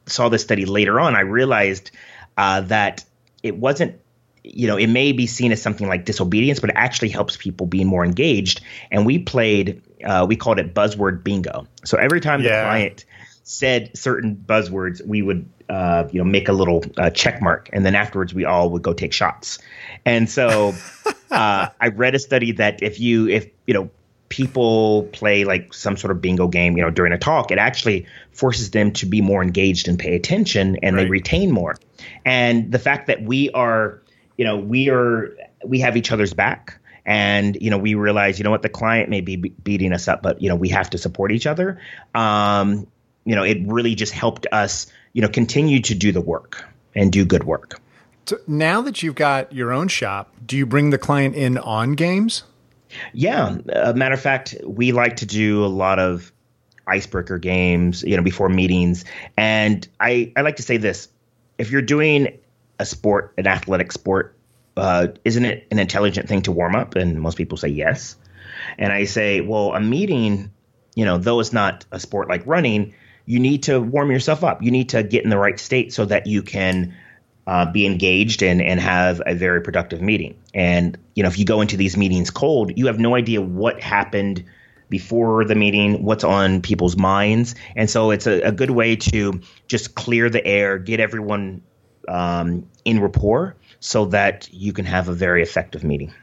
saw 0.05 0.29
this 0.29 0.43
study 0.43 0.65
later 0.65 0.99
on, 0.99 1.15
I 1.15 1.21
realized 1.21 1.91
uh, 2.37 2.61
that 2.61 3.05
it 3.43 3.57
wasn't. 3.57 3.99
You 4.47 4.67
know, 4.67 4.77
it 4.77 4.85
may 4.85 5.11
be 5.11 5.25
seen 5.25 5.51
as 5.51 5.59
something 5.59 5.87
like 5.87 6.05
disobedience, 6.05 6.59
but 6.59 6.69
it 6.69 6.75
actually 6.75 7.09
helps 7.09 7.35
people 7.35 7.65
be 7.65 7.83
more 7.83 8.05
engaged. 8.05 8.61
And 8.91 9.03
we 9.03 9.17
played, 9.17 9.81
uh, 10.05 10.27
we 10.29 10.35
called 10.35 10.59
it 10.59 10.75
buzzword 10.75 11.23
bingo. 11.23 11.65
So 11.83 11.97
every 11.97 12.21
time 12.21 12.43
yeah. 12.43 12.61
the 12.61 12.67
client 12.67 13.05
said 13.41 13.97
certain 13.97 14.35
buzzwords, 14.35 15.03
we 15.03 15.23
would 15.23 15.49
uh, 15.69 16.07
you 16.11 16.19
know 16.19 16.25
make 16.25 16.47
a 16.47 16.53
little 16.53 16.83
uh, 16.97 17.09
check 17.09 17.41
mark, 17.41 17.69
and 17.73 17.85
then 17.85 17.95
afterwards 17.95 18.33
we 18.33 18.45
all 18.45 18.69
would 18.71 18.81
go 18.81 18.93
take 18.93 19.13
shots. 19.13 19.59
And 20.05 20.29
so 20.29 20.73
uh, 21.31 21.69
I 21.79 21.87
read 21.87 22.15
a 22.15 22.19
study 22.19 22.53
that 22.53 22.83
if 22.83 22.99
you 22.99 23.27
if 23.27 23.49
you 23.65 23.73
know 23.73 23.89
people 24.29 25.03
play 25.11 25.45
like 25.45 25.73
some 25.73 25.97
sort 25.97 26.11
of 26.11 26.21
bingo 26.21 26.47
game, 26.47 26.75
you 26.75 26.83
know, 26.83 26.89
during 26.89 27.13
a 27.13 27.17
talk, 27.17 27.51
it 27.51 27.57
actually 27.57 28.05
forces 28.31 28.71
them 28.71 28.91
to 28.91 29.05
be 29.05 29.21
more 29.21 29.41
engaged 29.41 29.87
and 29.87 29.97
pay 29.97 30.15
attention, 30.15 30.77
and 30.83 30.95
right. 30.95 31.03
they 31.03 31.09
retain 31.09 31.51
more. 31.51 31.75
And 32.25 32.71
the 32.71 32.79
fact 32.79 33.07
that 33.07 33.21
we 33.21 33.49
are, 33.51 34.01
you 34.37 34.45
know, 34.45 34.57
we 34.57 34.89
are 34.89 35.35
we 35.63 35.79
have 35.79 35.97
each 35.97 36.11
other's 36.11 36.33
back 36.33 36.79
and 37.05 37.57
you 37.61 37.69
know 37.69 37.77
we 37.77 37.93
realize 37.93 38.39
you 38.39 38.43
know 38.43 38.51
what 38.51 38.61
the 38.61 38.69
client 38.69 39.09
may 39.09 39.21
be 39.21 39.35
beating 39.35 39.93
us 39.93 40.07
up 40.07 40.23
but 40.23 40.41
you 40.41 40.49
know 40.49 40.55
we 40.55 40.69
have 40.69 40.89
to 40.89 40.97
support 40.97 41.31
each 41.31 41.45
other 41.45 41.79
um, 42.15 42.87
you 43.25 43.35
know 43.35 43.43
it 43.43 43.57
really 43.65 43.95
just 43.95 44.13
helped 44.13 44.47
us 44.51 44.87
you 45.13 45.21
know 45.21 45.29
continue 45.29 45.81
to 45.81 45.95
do 45.95 46.11
the 46.11 46.21
work 46.21 46.63
and 46.95 47.11
do 47.11 47.25
good 47.25 47.43
work 47.43 47.79
so 48.25 48.39
now 48.47 48.81
that 48.81 49.03
you've 49.03 49.15
got 49.15 49.53
your 49.53 49.71
own 49.71 49.87
shop, 49.87 50.33
do 50.43 50.57
you 50.57 50.65
bring 50.65 50.89
the 50.89 50.97
client 50.97 51.35
in 51.35 51.59
on 51.59 51.93
games? 51.93 52.43
Yeah, 53.13 53.57
a 53.71 53.93
matter 53.93 54.15
of 54.15 54.21
fact, 54.21 54.55
we 54.65 54.91
like 54.91 55.17
to 55.17 55.25
do 55.25 55.63
a 55.63 55.67
lot 55.67 55.99
of 55.99 56.31
icebreaker 56.87 57.37
games, 57.37 58.03
you 58.03 58.17
know, 58.17 58.23
before 58.23 58.49
meetings. 58.49 59.05
And 59.37 59.87
I, 59.99 60.31
I 60.35 60.41
like 60.41 60.55
to 60.55 60.63
say 60.63 60.77
this: 60.77 61.07
if 61.57 61.71
you're 61.71 61.83
doing 61.83 62.39
a 62.79 62.85
sport, 62.85 63.33
an 63.37 63.45
athletic 63.45 63.91
sport, 63.91 64.35
uh, 64.75 65.07
isn't 65.23 65.45
it 65.45 65.67
an 65.69 65.77
intelligent 65.77 66.27
thing 66.27 66.41
to 66.43 66.51
warm 66.51 66.75
up? 66.75 66.95
And 66.95 67.21
most 67.21 67.37
people 67.37 67.57
say 67.57 67.67
yes. 67.67 68.15
And 68.79 68.91
I 68.91 69.05
say, 69.05 69.41
well, 69.41 69.73
a 69.73 69.79
meeting, 69.79 70.51
you 70.95 71.05
know, 71.05 71.17
though 71.17 71.39
it's 71.39 71.53
not 71.53 71.85
a 71.91 71.99
sport 71.99 72.27
like 72.27 72.45
running, 72.47 72.95
you 73.25 73.39
need 73.39 73.63
to 73.63 73.79
warm 73.79 74.11
yourself 74.11 74.43
up. 74.43 74.61
You 74.61 74.71
need 74.71 74.89
to 74.89 75.03
get 75.03 75.23
in 75.23 75.29
the 75.29 75.37
right 75.37 75.59
state 75.59 75.93
so 75.93 76.05
that 76.05 76.27
you 76.27 76.41
can 76.41 76.95
uh, 77.47 77.71
be 77.71 77.85
engaged 77.85 78.41
and 78.41 78.61
and 78.61 78.79
have 78.79 79.21
a 79.25 79.35
very 79.35 79.61
productive 79.61 80.01
meeting. 80.01 80.37
And 80.53 80.97
you 81.15 81.23
know, 81.23 81.29
if 81.29 81.37
you 81.37 81.45
go 81.45 81.61
into 81.61 81.77
these 81.77 81.97
meetings 81.97 82.29
cold, 82.29 82.71
you 82.77 82.87
have 82.87 82.99
no 82.99 83.15
idea 83.15 83.41
what 83.41 83.81
happened 83.81 84.43
before 84.89 85.45
the 85.45 85.55
meeting, 85.55 86.03
what's 86.03 86.23
on 86.23 86.61
people's 86.61 86.95
minds, 86.95 87.55
and 87.75 87.89
so 87.89 88.11
it's 88.11 88.27
a, 88.27 88.41
a 88.41 88.51
good 88.51 88.71
way 88.71 88.95
to 88.95 89.39
just 89.67 89.95
clear 89.95 90.29
the 90.29 90.45
air, 90.45 90.77
get 90.77 90.99
everyone 90.99 91.61
um, 92.07 92.67
in 92.83 93.01
rapport, 93.01 93.55
so 93.79 94.05
that 94.05 94.47
you 94.51 94.73
can 94.73 94.85
have 94.85 95.09
a 95.09 95.13
very 95.13 95.41
effective 95.41 95.83
meeting. 95.83 96.13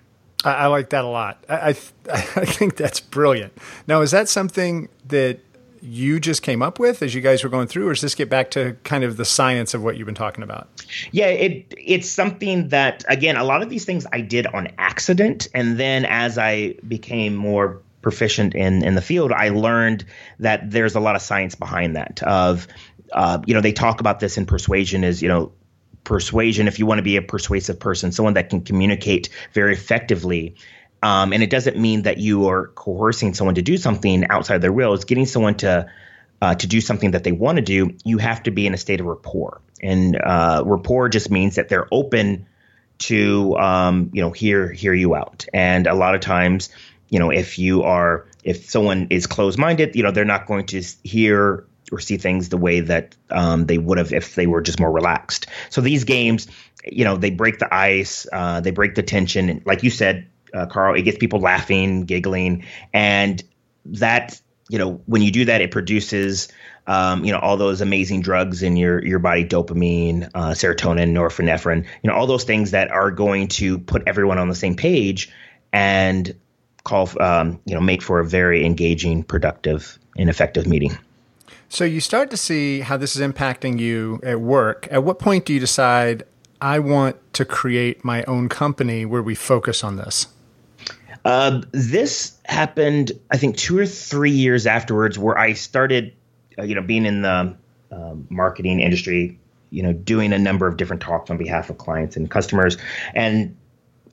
I, 0.44 0.52
I 0.52 0.66
like 0.66 0.90
that 0.90 1.04
a 1.04 1.08
lot. 1.08 1.44
I, 1.48 1.56
I, 1.56 1.68
I 2.12 2.44
think 2.44 2.76
that's 2.76 3.00
brilliant. 3.00 3.52
Now, 3.86 4.00
is 4.00 4.12
that 4.12 4.28
something 4.28 4.88
that 5.06 5.40
you 5.82 6.20
just 6.20 6.42
came 6.42 6.62
up 6.62 6.78
with 6.78 7.02
as 7.02 7.14
you 7.14 7.20
guys 7.20 7.42
were 7.42 7.50
going 7.50 7.66
through, 7.66 7.88
or 7.88 7.92
does 7.92 8.02
this 8.02 8.14
get 8.14 8.30
back 8.30 8.52
to 8.52 8.76
kind 8.84 9.02
of 9.02 9.16
the 9.16 9.24
science 9.24 9.74
of 9.74 9.82
what 9.82 9.96
you've 9.96 10.06
been 10.06 10.14
talking 10.14 10.44
about? 10.44 10.68
Yeah, 11.10 11.26
it 11.26 11.74
it's 11.76 12.08
something 12.08 12.68
that 12.68 13.04
again, 13.08 13.36
a 13.36 13.44
lot 13.44 13.62
of 13.62 13.68
these 13.68 13.84
things 13.84 14.06
I 14.12 14.20
did 14.20 14.46
on 14.46 14.68
accident, 14.78 15.48
and 15.54 15.78
then 15.78 16.04
as 16.04 16.38
I 16.38 16.74
became 16.86 17.34
more 17.34 17.80
proficient 18.00 18.54
in 18.54 18.84
in 18.84 18.94
the 18.94 19.02
field, 19.02 19.32
I 19.32 19.48
learned 19.48 20.04
that 20.38 20.70
there's 20.70 20.94
a 20.94 21.00
lot 21.00 21.16
of 21.16 21.22
science 21.22 21.56
behind 21.56 21.96
that. 21.96 22.22
Of 22.22 22.68
uh, 23.12 23.40
you 23.44 23.52
know, 23.52 23.60
they 23.60 23.72
talk 23.72 24.00
about 24.00 24.20
this 24.20 24.38
in 24.38 24.46
persuasion 24.46 25.02
is 25.02 25.20
you 25.20 25.28
know 25.28 25.52
persuasion 26.04 26.68
if 26.68 26.78
you 26.78 26.86
want 26.86 26.98
to 26.98 27.02
be 27.02 27.16
a 27.16 27.22
persuasive 27.22 27.78
person 27.78 28.10
someone 28.10 28.34
that 28.34 28.50
can 28.50 28.60
communicate 28.60 29.28
very 29.52 29.72
effectively 29.72 30.52
um, 31.02 31.32
and 31.32 31.42
it 31.42 31.50
doesn't 31.50 31.76
mean 31.76 32.02
that 32.02 32.18
you 32.18 32.48
are 32.48 32.68
coercing 32.68 33.34
someone 33.34 33.56
to 33.56 33.62
do 33.62 33.76
something 33.76 34.26
outside 34.30 34.58
their 34.58 34.72
will. 34.72 34.94
It's 34.94 35.04
getting 35.04 35.26
someone 35.26 35.56
to 35.56 35.90
uh, 36.40 36.54
to 36.56 36.66
do 36.66 36.80
something 36.80 37.12
that 37.12 37.24
they 37.24 37.32
want 37.32 37.56
to 37.56 37.62
do. 37.62 37.96
You 38.04 38.18
have 38.18 38.42
to 38.44 38.50
be 38.50 38.66
in 38.66 38.74
a 38.74 38.78
state 38.78 39.00
of 39.00 39.06
rapport, 39.06 39.60
and 39.82 40.16
uh, 40.16 40.62
rapport 40.64 41.08
just 41.08 41.30
means 41.30 41.56
that 41.56 41.68
they're 41.68 41.88
open 41.92 42.46
to 42.98 43.56
um, 43.56 44.10
you 44.12 44.22
know 44.22 44.30
hear 44.30 44.70
hear 44.70 44.94
you 44.94 45.14
out. 45.14 45.46
And 45.52 45.86
a 45.86 45.94
lot 45.94 46.14
of 46.14 46.20
times, 46.20 46.70
you 47.08 47.18
know, 47.18 47.30
if 47.30 47.58
you 47.58 47.82
are 47.82 48.26
if 48.44 48.70
someone 48.70 49.08
is 49.10 49.26
closed 49.26 49.58
minded, 49.58 49.96
you 49.96 50.02
know, 50.02 50.10
they're 50.12 50.24
not 50.24 50.46
going 50.46 50.66
to 50.66 50.82
hear 51.02 51.66
or 51.90 52.00
see 52.00 52.16
things 52.16 52.48
the 52.48 52.56
way 52.56 52.80
that 52.80 53.14
um, 53.30 53.66
they 53.66 53.78
would 53.78 53.98
have 53.98 54.12
if 54.12 54.34
they 54.34 54.46
were 54.46 54.62
just 54.62 54.80
more 54.80 54.90
relaxed. 54.90 55.46
So 55.68 55.80
these 55.80 56.04
games, 56.04 56.46
you 56.84 57.04
know, 57.04 57.16
they 57.16 57.30
break 57.30 57.58
the 57.58 57.72
ice, 57.72 58.26
uh, 58.32 58.60
they 58.60 58.70
break 58.70 58.94
the 58.94 59.02
tension. 59.02 59.50
And 59.50 59.66
like 59.66 59.82
you 59.82 59.90
said, 59.90 60.26
uh, 60.54 60.66
Carl. 60.66 60.94
It 60.94 61.02
gets 61.02 61.18
people 61.18 61.40
laughing, 61.40 62.04
giggling, 62.04 62.64
and 62.92 63.42
that 63.84 64.40
you 64.68 64.78
know 64.78 65.00
when 65.06 65.22
you 65.22 65.30
do 65.30 65.44
that, 65.44 65.60
it 65.60 65.70
produces 65.70 66.48
um, 66.86 67.24
you 67.24 67.32
know 67.32 67.38
all 67.38 67.56
those 67.56 67.80
amazing 67.80 68.22
drugs 68.22 68.62
in 68.62 68.76
your 68.76 69.04
your 69.04 69.18
body: 69.18 69.44
dopamine, 69.44 70.30
uh, 70.34 70.50
serotonin, 70.50 71.12
norepinephrine. 71.12 71.84
You 72.02 72.10
know 72.10 72.14
all 72.14 72.26
those 72.26 72.44
things 72.44 72.70
that 72.72 72.90
are 72.90 73.10
going 73.10 73.48
to 73.48 73.78
put 73.78 74.02
everyone 74.06 74.38
on 74.38 74.48
the 74.48 74.54
same 74.54 74.76
page 74.76 75.30
and 75.72 76.34
call 76.84 77.08
um, 77.20 77.60
you 77.64 77.74
know 77.74 77.80
make 77.80 78.02
for 78.02 78.20
a 78.20 78.24
very 78.24 78.64
engaging, 78.64 79.22
productive, 79.22 79.98
and 80.16 80.28
effective 80.28 80.66
meeting. 80.66 80.96
So 81.68 81.84
you 81.84 82.00
start 82.00 82.30
to 82.30 82.36
see 82.36 82.80
how 82.80 82.98
this 82.98 83.16
is 83.16 83.22
impacting 83.22 83.78
you 83.78 84.20
at 84.22 84.40
work. 84.40 84.86
At 84.90 85.04
what 85.04 85.18
point 85.18 85.46
do 85.46 85.54
you 85.54 85.60
decide 85.60 86.24
I 86.60 86.78
want 86.78 87.16
to 87.32 87.46
create 87.46 88.04
my 88.04 88.24
own 88.24 88.50
company 88.50 89.06
where 89.06 89.22
we 89.22 89.34
focus 89.34 89.82
on 89.82 89.96
this? 89.96 90.26
Uh, 91.24 91.62
this 91.72 92.36
happened, 92.44 93.12
I 93.30 93.36
think, 93.36 93.56
two 93.56 93.78
or 93.78 93.86
three 93.86 94.32
years 94.32 94.66
afterwards, 94.66 95.18
where 95.18 95.38
I 95.38 95.52
started, 95.52 96.14
uh, 96.58 96.62
you 96.62 96.74
know, 96.74 96.82
being 96.82 97.06
in 97.06 97.22
the 97.22 97.56
um, 97.90 98.26
marketing 98.28 98.80
industry, 98.80 99.38
you 99.70 99.82
know, 99.82 99.92
doing 99.92 100.32
a 100.32 100.38
number 100.38 100.66
of 100.66 100.76
different 100.76 101.02
talks 101.02 101.30
on 101.30 101.36
behalf 101.36 101.70
of 101.70 101.78
clients 101.78 102.16
and 102.16 102.30
customers, 102.30 102.76
and 103.14 103.56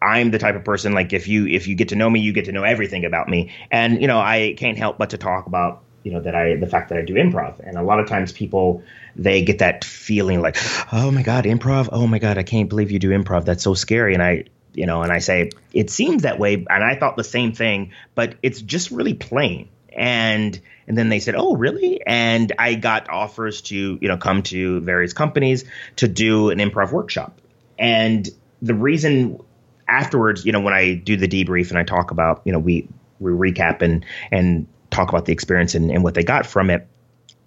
I'm 0.01 0.31
the 0.31 0.39
type 0.39 0.55
of 0.55 0.63
person 0.63 0.93
like 0.93 1.11
if 1.11 1.27
you 1.27 1.47
if 1.47 1.67
you 1.67 1.75
get 1.75 1.89
to 1.89 1.95
know 1.95 2.09
me, 2.09 2.19
you 2.19 2.31
get 2.31 2.45
to 2.45 2.51
know 2.51 2.63
everything 2.63 3.05
about 3.05 3.27
me, 3.27 3.51
and 3.71 4.01
you 4.01 4.07
know, 4.07 4.19
I 4.19 4.55
can't 4.57 4.77
help 4.77 4.97
but 4.97 5.09
to 5.11 5.17
talk 5.17 5.47
about 5.47 5.83
you 6.03 6.11
know 6.11 6.21
that 6.21 6.35
I 6.35 6.55
the 6.55 6.67
fact 6.67 6.89
that 6.89 6.97
I 6.97 7.01
do 7.01 7.15
improv, 7.15 7.59
and 7.59 7.77
a 7.77 7.83
lot 7.83 7.99
of 7.99 8.07
times 8.07 8.31
people 8.31 8.83
they 9.15 9.41
get 9.43 9.59
that 9.59 9.83
feeling 9.83 10.41
like, 10.41 10.57
oh 10.93 11.11
my 11.11 11.23
god, 11.23 11.45
improv, 11.45 11.89
oh 11.91 12.07
my 12.07 12.19
god, 12.19 12.37
I 12.37 12.43
can't 12.43 12.69
believe 12.69 12.91
you 12.91 12.99
do 12.99 13.09
improv, 13.09 13.45
that's 13.45 13.63
so 13.63 13.73
scary, 13.73 14.13
and 14.13 14.23
I 14.23 14.45
you 14.73 14.85
know, 14.85 15.01
and 15.01 15.11
I 15.11 15.19
say 15.19 15.51
it 15.73 15.89
seems 15.89 16.23
that 16.23 16.39
way, 16.39 16.53
and 16.53 16.83
I 16.83 16.95
thought 16.95 17.17
the 17.17 17.23
same 17.23 17.53
thing, 17.53 17.91
but 18.15 18.35
it's 18.41 18.61
just 18.61 18.91
really 18.91 19.13
plain. 19.13 19.69
And 19.91 20.59
and 20.87 20.97
then 20.97 21.09
they 21.09 21.19
said, 21.19 21.35
"Oh, 21.35 21.55
really?" 21.55 22.01
And 22.05 22.51
I 22.57 22.75
got 22.75 23.09
offers 23.09 23.61
to 23.63 23.97
you 23.99 24.07
know 24.07 24.17
come 24.17 24.43
to 24.43 24.79
various 24.81 25.13
companies 25.13 25.65
to 25.97 26.07
do 26.07 26.49
an 26.49 26.59
improv 26.59 26.91
workshop. 26.91 27.39
And 27.77 28.27
the 28.61 28.73
reason 28.73 29.39
afterwards, 29.87 30.45
you 30.45 30.51
know, 30.51 30.61
when 30.61 30.73
I 30.73 30.93
do 30.93 31.17
the 31.17 31.27
debrief 31.27 31.69
and 31.69 31.77
I 31.77 31.83
talk 31.83 32.11
about, 32.11 32.41
you 32.45 32.51
know, 32.51 32.59
we 32.59 32.87
we 33.19 33.31
recap 33.31 33.81
and 33.81 34.05
and 34.31 34.67
talk 34.91 35.09
about 35.09 35.25
the 35.25 35.33
experience 35.33 35.75
and, 35.75 35.91
and 35.91 36.03
what 36.03 36.13
they 36.13 36.23
got 36.23 36.45
from 36.45 36.69
it, 36.69 36.87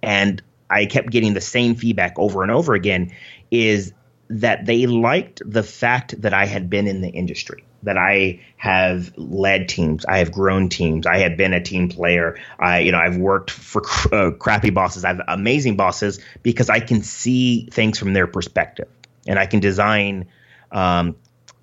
and 0.02 0.42
I 0.68 0.86
kept 0.86 1.10
getting 1.10 1.34
the 1.34 1.40
same 1.40 1.74
feedback 1.74 2.18
over 2.18 2.42
and 2.42 2.50
over 2.50 2.74
again. 2.74 3.12
Is 3.50 3.92
that 4.32 4.64
they 4.64 4.86
liked 4.86 5.42
the 5.44 5.62
fact 5.62 6.20
that 6.22 6.32
I 6.32 6.46
had 6.46 6.70
been 6.70 6.88
in 6.88 7.02
the 7.02 7.10
industry, 7.10 7.64
that 7.82 7.98
I 7.98 8.40
have 8.56 9.12
led 9.18 9.68
teams, 9.68 10.06
I 10.06 10.18
have 10.18 10.32
grown 10.32 10.70
teams, 10.70 11.06
I 11.06 11.18
have 11.18 11.36
been 11.36 11.52
a 11.52 11.62
team 11.62 11.90
player. 11.90 12.38
I, 12.58 12.80
you 12.80 12.92
know, 12.92 12.98
I've 12.98 13.18
worked 13.18 13.50
for 13.50 13.82
cr- 13.82 14.14
uh, 14.14 14.30
crappy 14.30 14.70
bosses, 14.70 15.04
I 15.04 15.08
have 15.08 15.20
amazing 15.28 15.76
bosses 15.76 16.18
because 16.42 16.70
I 16.70 16.80
can 16.80 17.02
see 17.02 17.68
things 17.70 17.98
from 17.98 18.14
their 18.14 18.26
perspective, 18.26 18.88
and 19.26 19.38
I 19.38 19.44
can 19.44 19.60
design 19.60 20.28
um, 20.70 21.16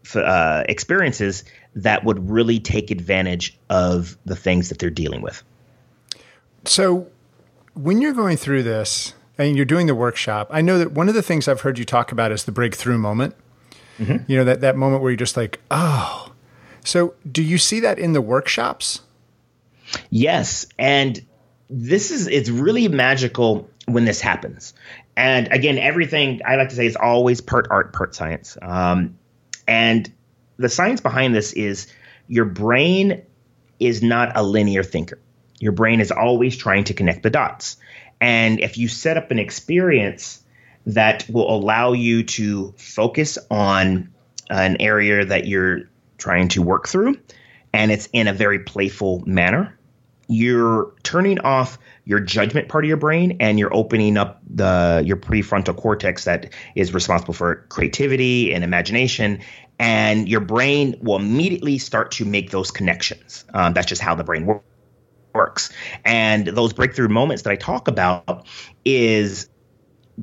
f- 0.05 0.17
uh, 0.17 0.63
experiences 0.69 1.45
that 1.75 2.03
would 2.03 2.29
really 2.29 2.59
take 2.59 2.91
advantage 2.91 3.57
of 3.67 4.15
the 4.25 4.35
things 4.35 4.69
that 4.69 4.77
they're 4.77 4.91
dealing 4.91 5.21
with. 5.21 5.41
So 6.65 7.07
when 7.73 7.99
you're 7.99 8.13
going 8.13 8.37
through 8.37 8.61
this 8.61 9.15
and 9.39 9.55
you're 9.55 9.65
doing 9.65 9.87
the 9.87 9.95
workshop, 9.95 10.49
I 10.51 10.61
know 10.61 10.77
that 10.77 10.91
one 10.91 11.07
of 11.07 11.15
the 11.15 11.21
things 11.21 11.47
I've 11.47 11.61
heard 11.61 11.79
you 11.79 11.85
talk 11.85 12.11
about 12.11 12.31
is 12.31 12.43
the 12.43 12.51
breakthrough 12.51 12.97
moment. 12.97 13.35
Mm-hmm. 13.97 14.31
You 14.31 14.37
know, 14.37 14.43
that, 14.43 14.61
that 14.61 14.75
moment 14.75 15.01
where 15.01 15.11
you're 15.11 15.17
just 15.17 15.37
like, 15.37 15.59
oh. 15.71 16.31
So 16.83 17.15
do 17.29 17.41
you 17.43 17.57
see 17.57 17.79
that 17.79 17.99
in 17.99 18.13
the 18.13 18.21
workshops? 18.21 19.01
Yes. 20.09 20.67
And 20.77 21.25
this 21.69 22.11
is, 22.11 22.27
it's 22.27 22.49
really 22.49 22.87
magical 22.87 23.69
when 23.85 24.05
this 24.05 24.21
happens. 24.21 24.73
And 25.15 25.51
again, 25.51 25.77
everything 25.77 26.41
I 26.45 26.55
like 26.55 26.69
to 26.69 26.75
say 26.75 26.85
is 26.85 26.95
always 26.95 27.41
part 27.41 27.67
art, 27.69 27.93
part 27.93 28.15
science. 28.15 28.57
Um, 28.61 29.17
and 29.67 30.11
the 30.57 30.69
science 30.69 31.01
behind 31.01 31.35
this 31.35 31.53
is 31.53 31.87
your 32.27 32.45
brain 32.45 33.23
is 33.79 34.01
not 34.01 34.37
a 34.37 34.43
linear 34.43 34.83
thinker. 34.83 35.19
Your 35.59 35.73
brain 35.73 35.99
is 35.99 36.11
always 36.11 36.55
trying 36.55 36.85
to 36.85 36.93
connect 36.93 37.23
the 37.23 37.29
dots. 37.29 37.77
And 38.21 38.59
if 38.59 38.77
you 38.77 38.87
set 38.87 39.17
up 39.17 39.31
an 39.31 39.39
experience 39.39 40.43
that 40.85 41.25
will 41.29 41.49
allow 41.49 41.93
you 41.93 42.23
to 42.23 42.73
focus 42.77 43.37
on 43.49 44.09
an 44.49 44.77
area 44.79 45.25
that 45.25 45.47
you're 45.47 45.89
trying 46.17 46.47
to 46.49 46.61
work 46.61 46.87
through, 46.87 47.15
and 47.73 47.91
it's 47.91 48.09
in 48.13 48.27
a 48.27 48.33
very 48.33 48.59
playful 48.59 49.23
manner, 49.25 49.77
you're 50.27 50.93
turning 51.03 51.39
off 51.39 51.79
your 52.05 52.19
judgment 52.19 52.69
part 52.69 52.83
of 52.83 52.87
your 52.87 52.97
brain 52.97 53.37
and 53.39 53.57
you're 53.57 53.73
opening 53.73 54.15
up 54.15 54.39
the 54.47 55.01
your 55.05 55.17
prefrontal 55.17 55.75
cortex 55.75 56.25
that 56.25 56.53
is 56.75 56.93
responsible 56.93 57.33
for 57.33 57.65
creativity 57.69 58.53
and 58.53 58.63
imagination 58.63 59.39
and 59.79 60.27
your 60.29 60.41
brain 60.41 60.95
will 61.01 61.15
immediately 61.15 61.77
start 61.77 62.11
to 62.11 62.25
make 62.25 62.51
those 62.51 62.69
connections. 62.69 63.45
Um, 63.53 63.73
that's 63.73 63.87
just 63.87 64.01
how 64.01 64.13
the 64.13 64.23
brain 64.23 64.45
works 64.45 64.68
works. 65.33 65.71
And 66.05 66.47
those 66.47 66.73
breakthrough 66.73 67.09
moments 67.09 67.43
that 67.43 67.51
I 67.51 67.55
talk 67.55 67.87
about 67.87 68.47
is 68.85 69.49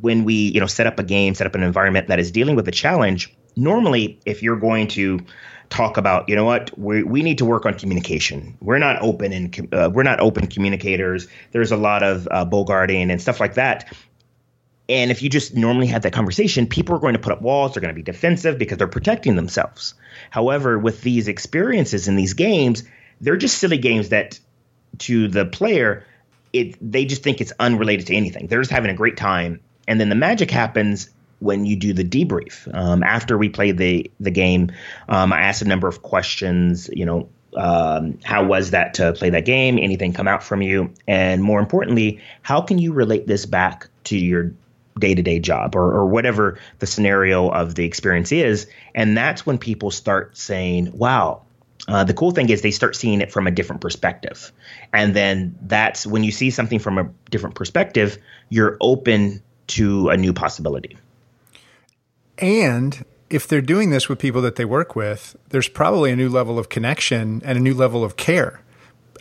when 0.00 0.25
we, 0.25 0.34
you 0.34 0.60
know, 0.60 0.66
set 0.66 0.86
up 0.86 0.98
a 0.98 1.02
game, 1.02 1.34
set 1.34 1.46
up 1.46 1.54
an 1.54 1.62
environment 1.62 2.08
that 2.08 2.18
is 2.18 2.30
dealing 2.30 2.56
with 2.56 2.68
a 2.68 2.72
challenge. 2.72 3.34
Normally, 3.56 4.20
if 4.26 4.42
you're 4.42 4.56
going 4.58 4.88
to 4.88 5.20
talk 5.70 5.96
about, 5.96 6.28
you 6.28 6.36
know 6.36 6.44
what, 6.44 6.76
we, 6.78 7.02
we 7.02 7.22
need 7.22 7.38
to 7.38 7.44
work 7.44 7.66
on 7.66 7.75
communication. 7.75 8.56
We're 8.60 8.78
not 8.78 9.00
open 9.02 9.32
and 9.32 9.75
uh, 9.75 9.90
we're 9.92 10.02
not 10.02 10.20
open 10.20 10.46
communicators. 10.46 11.28
There's 11.52 11.72
a 11.72 11.76
lot 11.76 12.02
of 12.02 12.28
uh, 12.30 12.44
bogarting 12.44 13.10
and 13.10 13.20
stuff 13.20 13.40
like 13.40 13.54
that. 13.54 13.92
And 14.88 15.10
if 15.10 15.22
you 15.22 15.28
just 15.28 15.56
normally 15.56 15.88
had 15.88 16.02
that 16.02 16.12
conversation, 16.12 16.66
people 16.68 16.94
are 16.94 17.00
going 17.00 17.14
to 17.14 17.18
put 17.18 17.32
up 17.32 17.42
walls. 17.42 17.75
They're 17.75 17.80
going 17.80 17.92
to 17.92 17.98
be 17.98 18.02
defensive 18.02 18.56
because 18.58 18.78
they're 18.78 18.86
protecting 18.86 19.34
themselves. 19.34 19.94
However, 20.30 20.78
with 20.78 21.02
these 21.02 21.26
experiences 21.26 22.06
in 22.06 22.14
these 22.14 22.34
games, 22.34 22.84
they're 23.20 23.36
just 23.36 23.58
silly 23.58 23.78
games 23.78 24.10
that 24.10 24.38
to 25.00 25.28
the 25.28 25.44
player, 25.44 26.04
it 26.52 26.76
they 26.80 27.04
just 27.04 27.22
think 27.22 27.40
it's 27.40 27.52
unrelated 27.58 28.06
to 28.08 28.14
anything. 28.14 28.46
They're 28.46 28.60
just 28.60 28.70
having 28.70 28.90
a 28.90 28.94
great 28.94 29.16
time, 29.16 29.60
and 29.86 30.00
then 30.00 30.08
the 30.08 30.14
magic 30.14 30.50
happens 30.50 31.10
when 31.38 31.66
you 31.66 31.76
do 31.76 31.92
the 31.92 32.04
debrief. 32.04 32.72
Um, 32.74 33.02
after 33.02 33.36
we 33.36 33.48
play 33.48 33.72
the 33.72 34.10
the 34.20 34.30
game, 34.30 34.72
um, 35.08 35.32
I 35.32 35.42
asked 35.42 35.62
a 35.62 35.66
number 35.66 35.88
of 35.88 36.02
questions. 36.02 36.88
You 36.92 37.06
know, 37.06 37.28
um, 37.56 38.18
how 38.24 38.44
was 38.44 38.70
that 38.70 38.94
to 38.94 39.12
play 39.12 39.30
that 39.30 39.44
game? 39.44 39.78
Anything 39.78 40.12
come 40.12 40.28
out 40.28 40.42
from 40.42 40.62
you? 40.62 40.92
And 41.06 41.42
more 41.42 41.60
importantly, 41.60 42.20
how 42.42 42.60
can 42.60 42.78
you 42.78 42.92
relate 42.92 43.26
this 43.26 43.46
back 43.46 43.88
to 44.04 44.18
your 44.18 44.52
day 44.99 45.14
to 45.14 45.23
day 45.23 45.38
job 45.40 45.76
or, 45.76 45.92
or 45.92 46.06
whatever 46.06 46.58
the 46.78 46.86
scenario 46.86 47.49
of 47.49 47.75
the 47.75 47.84
experience 47.84 48.32
is? 48.32 48.66
And 48.94 49.16
that's 49.16 49.44
when 49.44 49.58
people 49.58 49.90
start 49.90 50.36
saying, 50.36 50.92
"Wow." 50.92 51.42
Uh, 51.88 52.04
the 52.04 52.14
cool 52.14 52.32
thing 52.32 52.49
is 52.49 52.62
they 52.62 52.70
start 52.70 52.96
seeing 52.96 53.20
it 53.20 53.32
from 53.32 53.46
a 53.46 53.50
different 53.50 53.80
perspective. 53.80 54.52
And 54.92 55.14
then 55.14 55.56
that's 55.62 56.06
when 56.06 56.25
you 56.25 56.32
see 56.32 56.50
something 56.50 56.78
from 56.78 56.99
a 56.99 57.08
different 57.30 57.54
perspective, 57.54 58.18
you're 58.49 58.76
open 58.80 59.42
to 59.68 60.08
a 60.08 60.16
new 60.16 60.32
possibility. 60.32 60.96
And 62.38 63.04
if 63.30 63.46
they're 63.46 63.60
doing 63.60 63.90
this 63.90 64.08
with 64.08 64.18
people 64.18 64.42
that 64.42 64.56
they 64.56 64.64
work 64.64 64.94
with, 64.96 65.36
there's 65.50 65.68
probably 65.68 66.10
a 66.10 66.16
new 66.16 66.28
level 66.28 66.58
of 66.58 66.68
connection 66.68 67.40
and 67.44 67.58
a 67.58 67.60
new 67.60 67.75
level 67.75 68.04
of 68.04 68.16
care. 68.16 68.60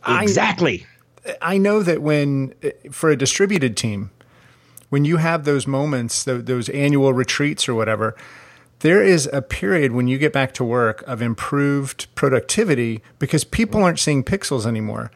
Exactly. 0.08 0.86
I, 1.26 1.56
I 1.56 1.58
know 1.58 1.82
that 1.82 2.02
when, 2.02 2.54
for 2.92 3.10
a 3.10 3.16
distributed 3.16 3.76
team, 3.76 4.12
when 4.90 5.06
you 5.06 5.18
have 5.18 5.46
those 5.46 5.66
moments, 5.66 6.24
those 6.24 6.70
annual 6.70 7.14
retreats 7.14 7.68
or 7.68 7.74
whatever, 7.74 8.16
there 8.86 9.04
is 9.04 9.28
a 9.34 9.42
period 9.42 9.94
when 9.94 10.08
you 10.08 10.20
get 10.20 10.32
back 10.32 10.54
to 10.54 10.64
work 10.64 11.02
of 11.08 11.20
improved 11.20 12.06
productivity 12.14 13.02
because 13.18 13.44
people 13.44 13.84
aren't 13.84 13.98
seeing 13.98 14.24
pixels 14.24 14.68
anymore. 14.68 15.10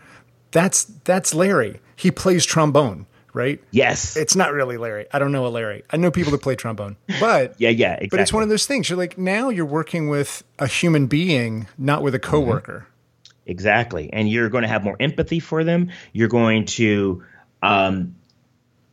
That's 0.49 0.85
that's 0.85 1.35
Larry. 1.35 1.79
He 1.95 2.09
plays 2.09 2.45
trombone, 2.45 3.05
right? 3.31 3.63
Yes. 3.69 4.17
It's 4.17 4.35
not 4.35 4.53
really 4.53 4.77
Larry. 4.77 5.05
I 5.13 5.19
don't 5.19 5.31
know 5.31 5.45
a 5.45 5.49
Larry. 5.49 5.83
I 5.91 5.97
know 5.97 6.09
people 6.09 6.31
that 6.31 6.41
play 6.41 6.55
trombone. 6.55 6.97
But 7.19 7.53
Yeah, 7.59 7.69
yeah, 7.69 7.91
exactly. 7.91 8.07
But 8.09 8.19
it's 8.21 8.33
one 8.33 8.41
of 8.41 8.49
those 8.49 8.65
things. 8.65 8.89
You're 8.89 8.97
like 8.97 9.19
now 9.19 9.49
you're 9.49 9.67
working 9.67 10.09
with 10.09 10.43
a 10.57 10.65
human 10.65 11.05
being, 11.05 11.67
not 11.77 12.01
with 12.01 12.15
a 12.15 12.19
coworker. 12.19 12.87
Mm-hmm. 12.87 13.51
Exactly. 13.51 14.11
And 14.11 14.27
you're 14.27 14.49
going 14.49 14.63
to 14.63 14.67
have 14.67 14.83
more 14.83 14.97
empathy 14.99 15.39
for 15.39 15.63
them. 15.63 15.91
You're 16.11 16.27
going 16.27 16.65
to 16.65 17.23
um 17.61 18.15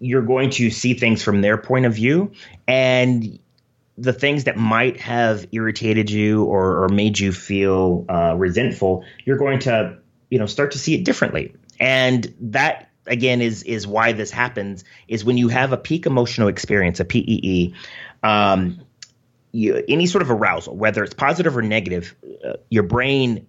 you're 0.00 0.20
going 0.20 0.50
to 0.50 0.68
see 0.68 0.92
things 0.92 1.22
from 1.22 1.40
their 1.40 1.56
point 1.56 1.86
of 1.86 1.94
view 1.94 2.32
and 2.68 3.38
the 3.98 4.12
things 4.12 4.44
that 4.44 4.56
might 4.56 5.00
have 5.00 5.46
irritated 5.52 6.10
you 6.10 6.44
or, 6.44 6.84
or 6.84 6.88
made 6.88 7.18
you 7.18 7.32
feel 7.32 8.04
uh, 8.08 8.34
resentful, 8.36 9.04
you're 9.24 9.38
going 9.38 9.60
to 9.60 9.98
you 10.30 10.38
know 10.38 10.46
start 10.46 10.72
to 10.72 10.78
see 10.78 10.94
it 10.94 11.04
differently, 11.04 11.54
and 11.80 12.34
that 12.40 12.90
again 13.06 13.40
is 13.40 13.62
is 13.62 13.86
why 13.86 14.12
this 14.12 14.30
happens. 14.30 14.84
Is 15.08 15.24
when 15.24 15.38
you 15.38 15.48
have 15.48 15.72
a 15.72 15.76
peak 15.76 16.06
emotional 16.06 16.48
experience, 16.48 17.00
a 17.00 17.04
PEE. 17.04 17.74
Um, 18.22 18.80
you, 19.52 19.82
any 19.88 20.06
sort 20.06 20.20
of 20.20 20.30
arousal, 20.30 20.76
whether 20.76 21.02
it's 21.02 21.14
positive 21.14 21.56
or 21.56 21.62
negative, 21.62 22.14
uh, 22.44 22.54
your 22.68 22.82
brain 22.82 23.46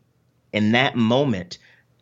in 0.53 0.71
that 0.71 0.95
moment 0.95 1.57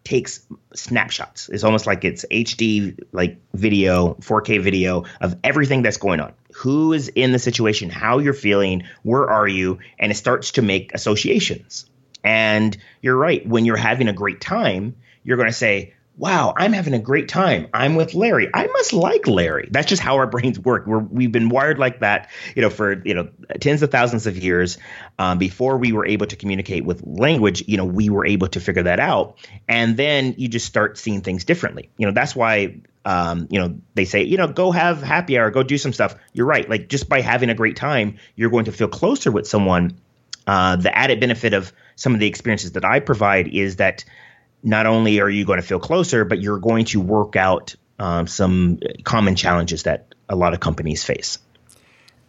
takes 0.05 0.45
snapshots. 0.73 1.49
It's 1.49 1.63
almost 1.63 1.85
like 1.85 2.05
it's 2.05 2.25
HD 2.31 2.97
like 3.11 3.39
video, 3.53 4.13
4K 4.21 4.61
video 4.61 5.03
of 5.19 5.35
everything 5.43 5.81
that's 5.81 5.97
going 5.97 6.21
on. 6.21 6.33
Who 6.53 6.93
is 6.93 7.09
in 7.09 7.31
the 7.33 7.39
situation, 7.39 7.89
how 7.89 8.19
you're 8.19 8.33
feeling, 8.33 8.83
where 9.03 9.29
are 9.29 9.47
you, 9.47 9.79
and 9.99 10.11
it 10.11 10.15
starts 10.15 10.51
to 10.51 10.61
make 10.61 10.93
associations. 10.93 11.89
And 12.23 12.77
you're 13.01 13.17
right, 13.17 13.45
when 13.45 13.65
you're 13.65 13.75
having 13.75 14.07
a 14.07 14.13
great 14.13 14.39
time, 14.39 14.95
you're 15.23 15.37
going 15.37 15.49
to 15.49 15.53
say, 15.53 15.94
wow, 16.17 16.53
I'm 16.55 16.73
having 16.73 16.93
a 16.93 16.99
great 16.99 17.27
time. 17.27 17.67
I'm 17.73 17.95
with 17.95 18.13
Larry. 18.13 18.49
I 18.53 18.67
must 18.67 18.93
like 18.93 19.27
Larry. 19.27 19.67
That's 19.71 19.87
just 19.87 20.01
how 20.01 20.15
our 20.15 20.27
brains 20.35 20.59
work. 20.59 20.87
We're, 20.87 20.99
we've 20.99 21.31
been 21.31 21.49
wired 21.49 21.77
like 21.77 21.99
that, 21.99 22.29
you 22.55 22.61
know, 22.61 22.69
for 22.69 23.01
you 23.03 23.13
know 23.13 23.29
tens 23.59 23.81
of 23.81 23.91
thousands 23.91 24.27
of 24.27 24.37
years. 24.37 24.77
Um, 25.19 25.37
before 25.37 25.77
we 25.77 25.91
were 25.91 26.05
able 26.05 26.27
to 26.27 26.35
communicate 26.35 26.85
with 26.85 27.05
language, 27.05 27.63
you 27.67 27.77
know, 27.77 27.85
we 27.85 28.09
were 28.09 28.25
able 28.25 28.47
to 28.49 28.59
figure 28.59 28.83
that 28.83 28.99
out, 28.99 29.37
and 29.67 29.97
then 29.97 30.35
you 30.37 30.47
just 30.47 30.65
start 30.65 30.97
seeing 30.97 31.21
things 31.21 31.45
differently. 31.45 31.89
You 31.97 32.07
know, 32.07 32.13
that's 32.13 32.35
why. 32.35 32.81
Um, 33.07 33.47
you 33.51 33.59
know, 33.59 33.77
they 33.93 34.05
say, 34.05 34.23
you 34.23 34.35
know, 34.35 34.47
go 34.47 34.71
have 34.71 35.03
happy 35.03 35.37
hour, 35.37 35.51
go 35.51 35.61
do 35.61 35.77
some 35.77 35.93
stuff. 35.93 36.15
You're 36.33 36.47
right. 36.47 36.67
Like 36.67 36.89
just 36.89 37.07
by 37.07 37.21
having 37.21 37.51
a 37.51 37.53
great 37.53 37.75
time, 37.75 38.17
you're 38.35 38.49
going 38.49 38.65
to 38.65 38.71
feel 38.71 38.87
closer 38.87 39.31
with 39.31 39.47
someone. 39.47 39.99
Uh, 40.47 40.77
the 40.77 40.97
added 40.97 41.19
benefit 41.19 41.53
of 41.53 41.71
some 41.95 42.15
of 42.15 42.19
the 42.19 42.25
experiences 42.25 42.71
that 42.71 42.83
I 42.83 43.01
provide 43.01 43.47
is 43.47 43.75
that 43.75 44.05
not 44.65 44.87
only 44.87 45.21
are 45.21 45.29
you 45.29 45.45
going 45.45 45.61
to 45.61 45.65
feel 45.65 45.79
closer, 45.79 46.25
but 46.25 46.41
you're 46.41 46.57
going 46.57 46.85
to 46.85 46.99
work 46.99 47.35
out 47.35 47.75
um, 47.99 48.27
some 48.27 48.79
common 49.03 49.35
challenges 49.35 49.83
that 49.83 50.13
a 50.27 50.35
lot 50.35 50.53
of 50.53 50.59
companies 50.59 51.03
face. 51.03 51.37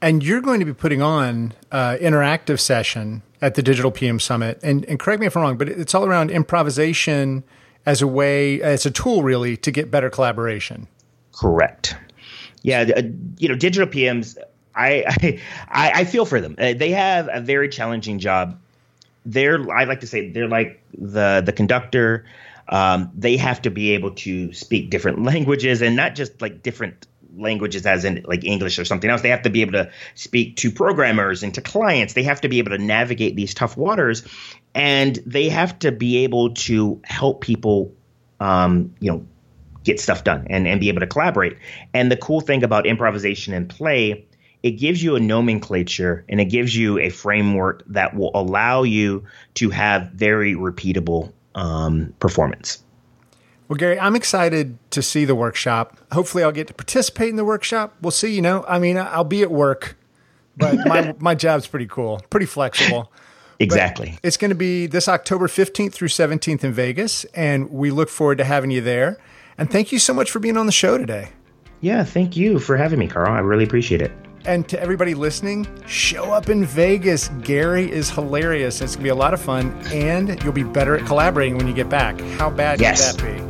And 0.02 0.22
you're 0.22 0.42
going 0.42 0.60
to 0.60 0.66
be 0.66 0.74
putting 0.74 1.00
on 1.00 1.54
uh, 1.72 1.96
interactive 1.98 2.60
session 2.60 3.22
at 3.40 3.54
the 3.54 3.62
Digital 3.62 3.90
PM 3.90 4.20
Summit. 4.20 4.60
And, 4.62 4.84
and 4.84 5.00
correct 5.00 5.20
me 5.20 5.26
if 5.26 5.36
I'm 5.36 5.42
wrong, 5.42 5.56
but 5.56 5.70
it's 5.70 5.94
all 5.94 6.04
around 6.04 6.30
improvisation 6.30 7.42
as 7.86 8.02
a 8.02 8.06
way, 8.06 8.60
as 8.60 8.84
a 8.84 8.90
tool, 8.90 9.22
really, 9.22 9.56
to 9.56 9.70
get 9.70 9.90
better 9.90 10.10
collaboration. 10.10 10.86
Correct. 11.32 11.96
Yeah, 12.62 12.84
uh, 12.94 13.02
you 13.38 13.48
know, 13.48 13.54
digital 13.54 13.88
PMs. 13.88 14.36
I, 14.74 15.40
I 15.68 16.00
I 16.00 16.04
feel 16.04 16.26
for 16.26 16.40
them. 16.40 16.56
Uh, 16.58 16.74
they 16.74 16.90
have 16.90 17.28
a 17.32 17.40
very 17.40 17.68
challenging 17.68 18.18
job 18.18 18.60
they're 19.26 19.70
I 19.70 19.84
like 19.84 20.00
to 20.00 20.06
say 20.06 20.30
they're 20.30 20.48
like 20.48 20.82
the 20.96 21.42
the 21.44 21.52
conductor. 21.52 22.24
Um, 22.68 23.10
they 23.14 23.36
have 23.36 23.62
to 23.62 23.70
be 23.70 23.92
able 23.92 24.12
to 24.12 24.52
speak 24.52 24.90
different 24.90 25.22
languages 25.22 25.82
and 25.82 25.94
not 25.94 26.14
just 26.14 26.40
like 26.40 26.62
different 26.62 27.06
languages 27.36 27.86
as 27.86 28.04
in 28.04 28.24
like 28.26 28.44
English 28.44 28.78
or 28.78 28.84
something 28.84 29.10
else. 29.10 29.22
They 29.22 29.28
have 29.28 29.42
to 29.42 29.50
be 29.50 29.60
able 29.60 29.72
to 29.72 29.90
speak 30.14 30.56
to 30.56 30.70
programmers 30.70 31.42
and 31.42 31.52
to 31.54 31.60
clients. 31.60 32.14
They 32.14 32.22
have 32.22 32.40
to 32.40 32.48
be 32.48 32.58
able 32.58 32.70
to 32.70 32.78
navigate 32.78 33.36
these 33.36 33.54
tough 33.54 33.76
waters, 33.76 34.26
and 34.74 35.18
they 35.26 35.48
have 35.48 35.78
to 35.80 35.92
be 35.92 36.18
able 36.24 36.54
to 36.54 37.00
help 37.04 37.40
people, 37.40 37.94
um, 38.40 38.94
you 39.00 39.10
know, 39.12 39.26
get 39.84 40.00
stuff 40.00 40.24
done 40.24 40.46
and 40.50 40.66
and 40.66 40.80
be 40.80 40.88
able 40.88 41.00
to 41.00 41.06
collaborate. 41.06 41.56
And 41.94 42.10
the 42.10 42.16
cool 42.16 42.40
thing 42.40 42.64
about 42.64 42.86
improvisation 42.86 43.54
and 43.54 43.68
play 43.68 44.25
it 44.66 44.72
gives 44.72 45.00
you 45.00 45.14
a 45.14 45.20
nomenclature 45.20 46.24
and 46.28 46.40
it 46.40 46.46
gives 46.46 46.74
you 46.74 46.98
a 46.98 47.08
framework 47.08 47.84
that 47.86 48.16
will 48.16 48.32
allow 48.34 48.82
you 48.82 49.24
to 49.54 49.70
have 49.70 50.10
very 50.10 50.54
repeatable 50.56 51.32
um, 51.54 52.12
performance. 52.18 52.82
Well, 53.68 53.76
Gary, 53.76 53.98
I'm 54.00 54.16
excited 54.16 54.76
to 54.90 55.02
see 55.02 55.24
the 55.24 55.36
workshop. 55.36 55.98
Hopefully, 56.10 56.42
I'll 56.42 56.50
get 56.50 56.66
to 56.66 56.74
participate 56.74 57.28
in 57.28 57.36
the 57.36 57.44
workshop. 57.44 57.94
We'll 58.00 58.10
see. 58.10 58.34
You 58.34 58.42
know, 58.42 58.64
I 58.66 58.80
mean, 58.80 58.98
I'll 58.98 59.22
be 59.22 59.42
at 59.42 59.52
work, 59.52 59.96
but 60.56 60.76
my 60.84 61.14
my 61.20 61.36
job's 61.36 61.68
pretty 61.68 61.86
cool, 61.86 62.20
pretty 62.28 62.46
flexible. 62.46 63.12
Exactly. 63.60 64.10
But 64.10 64.26
it's 64.26 64.36
going 64.36 64.48
to 64.50 64.56
be 64.56 64.88
this 64.88 65.06
October 65.06 65.46
15th 65.46 65.92
through 65.92 66.08
17th 66.08 66.64
in 66.64 66.72
Vegas, 66.72 67.24
and 67.26 67.70
we 67.70 67.92
look 67.92 68.08
forward 68.08 68.38
to 68.38 68.44
having 68.44 68.72
you 68.72 68.80
there. 68.80 69.18
And 69.56 69.70
thank 69.70 69.92
you 69.92 70.00
so 70.00 70.12
much 70.12 70.30
for 70.30 70.40
being 70.40 70.56
on 70.56 70.66
the 70.66 70.72
show 70.72 70.98
today. 70.98 71.30
Yeah, 71.80 72.02
thank 72.02 72.36
you 72.36 72.58
for 72.58 72.76
having 72.76 72.98
me, 72.98 73.06
Carl. 73.06 73.32
I 73.32 73.38
really 73.38 73.64
appreciate 73.64 74.02
it. 74.02 74.12
And 74.46 74.68
to 74.68 74.80
everybody 74.80 75.14
listening, 75.14 75.66
show 75.86 76.30
up 76.30 76.48
in 76.48 76.64
Vegas. 76.64 77.28
Gary 77.42 77.90
is 77.90 78.08
hilarious. 78.08 78.80
It's 78.80 78.94
going 78.94 79.02
to 79.02 79.04
be 79.04 79.08
a 79.08 79.14
lot 79.14 79.34
of 79.34 79.40
fun, 79.40 79.76
and 79.86 80.40
you'll 80.44 80.52
be 80.52 80.62
better 80.62 80.96
at 80.96 81.04
collaborating 81.04 81.58
when 81.58 81.66
you 81.66 81.74
get 81.74 81.88
back. 81.88 82.20
How 82.38 82.48
bad 82.48 82.80
yes. 82.80 83.10
could 83.10 83.20
that 83.20 83.40
be? 83.40 83.45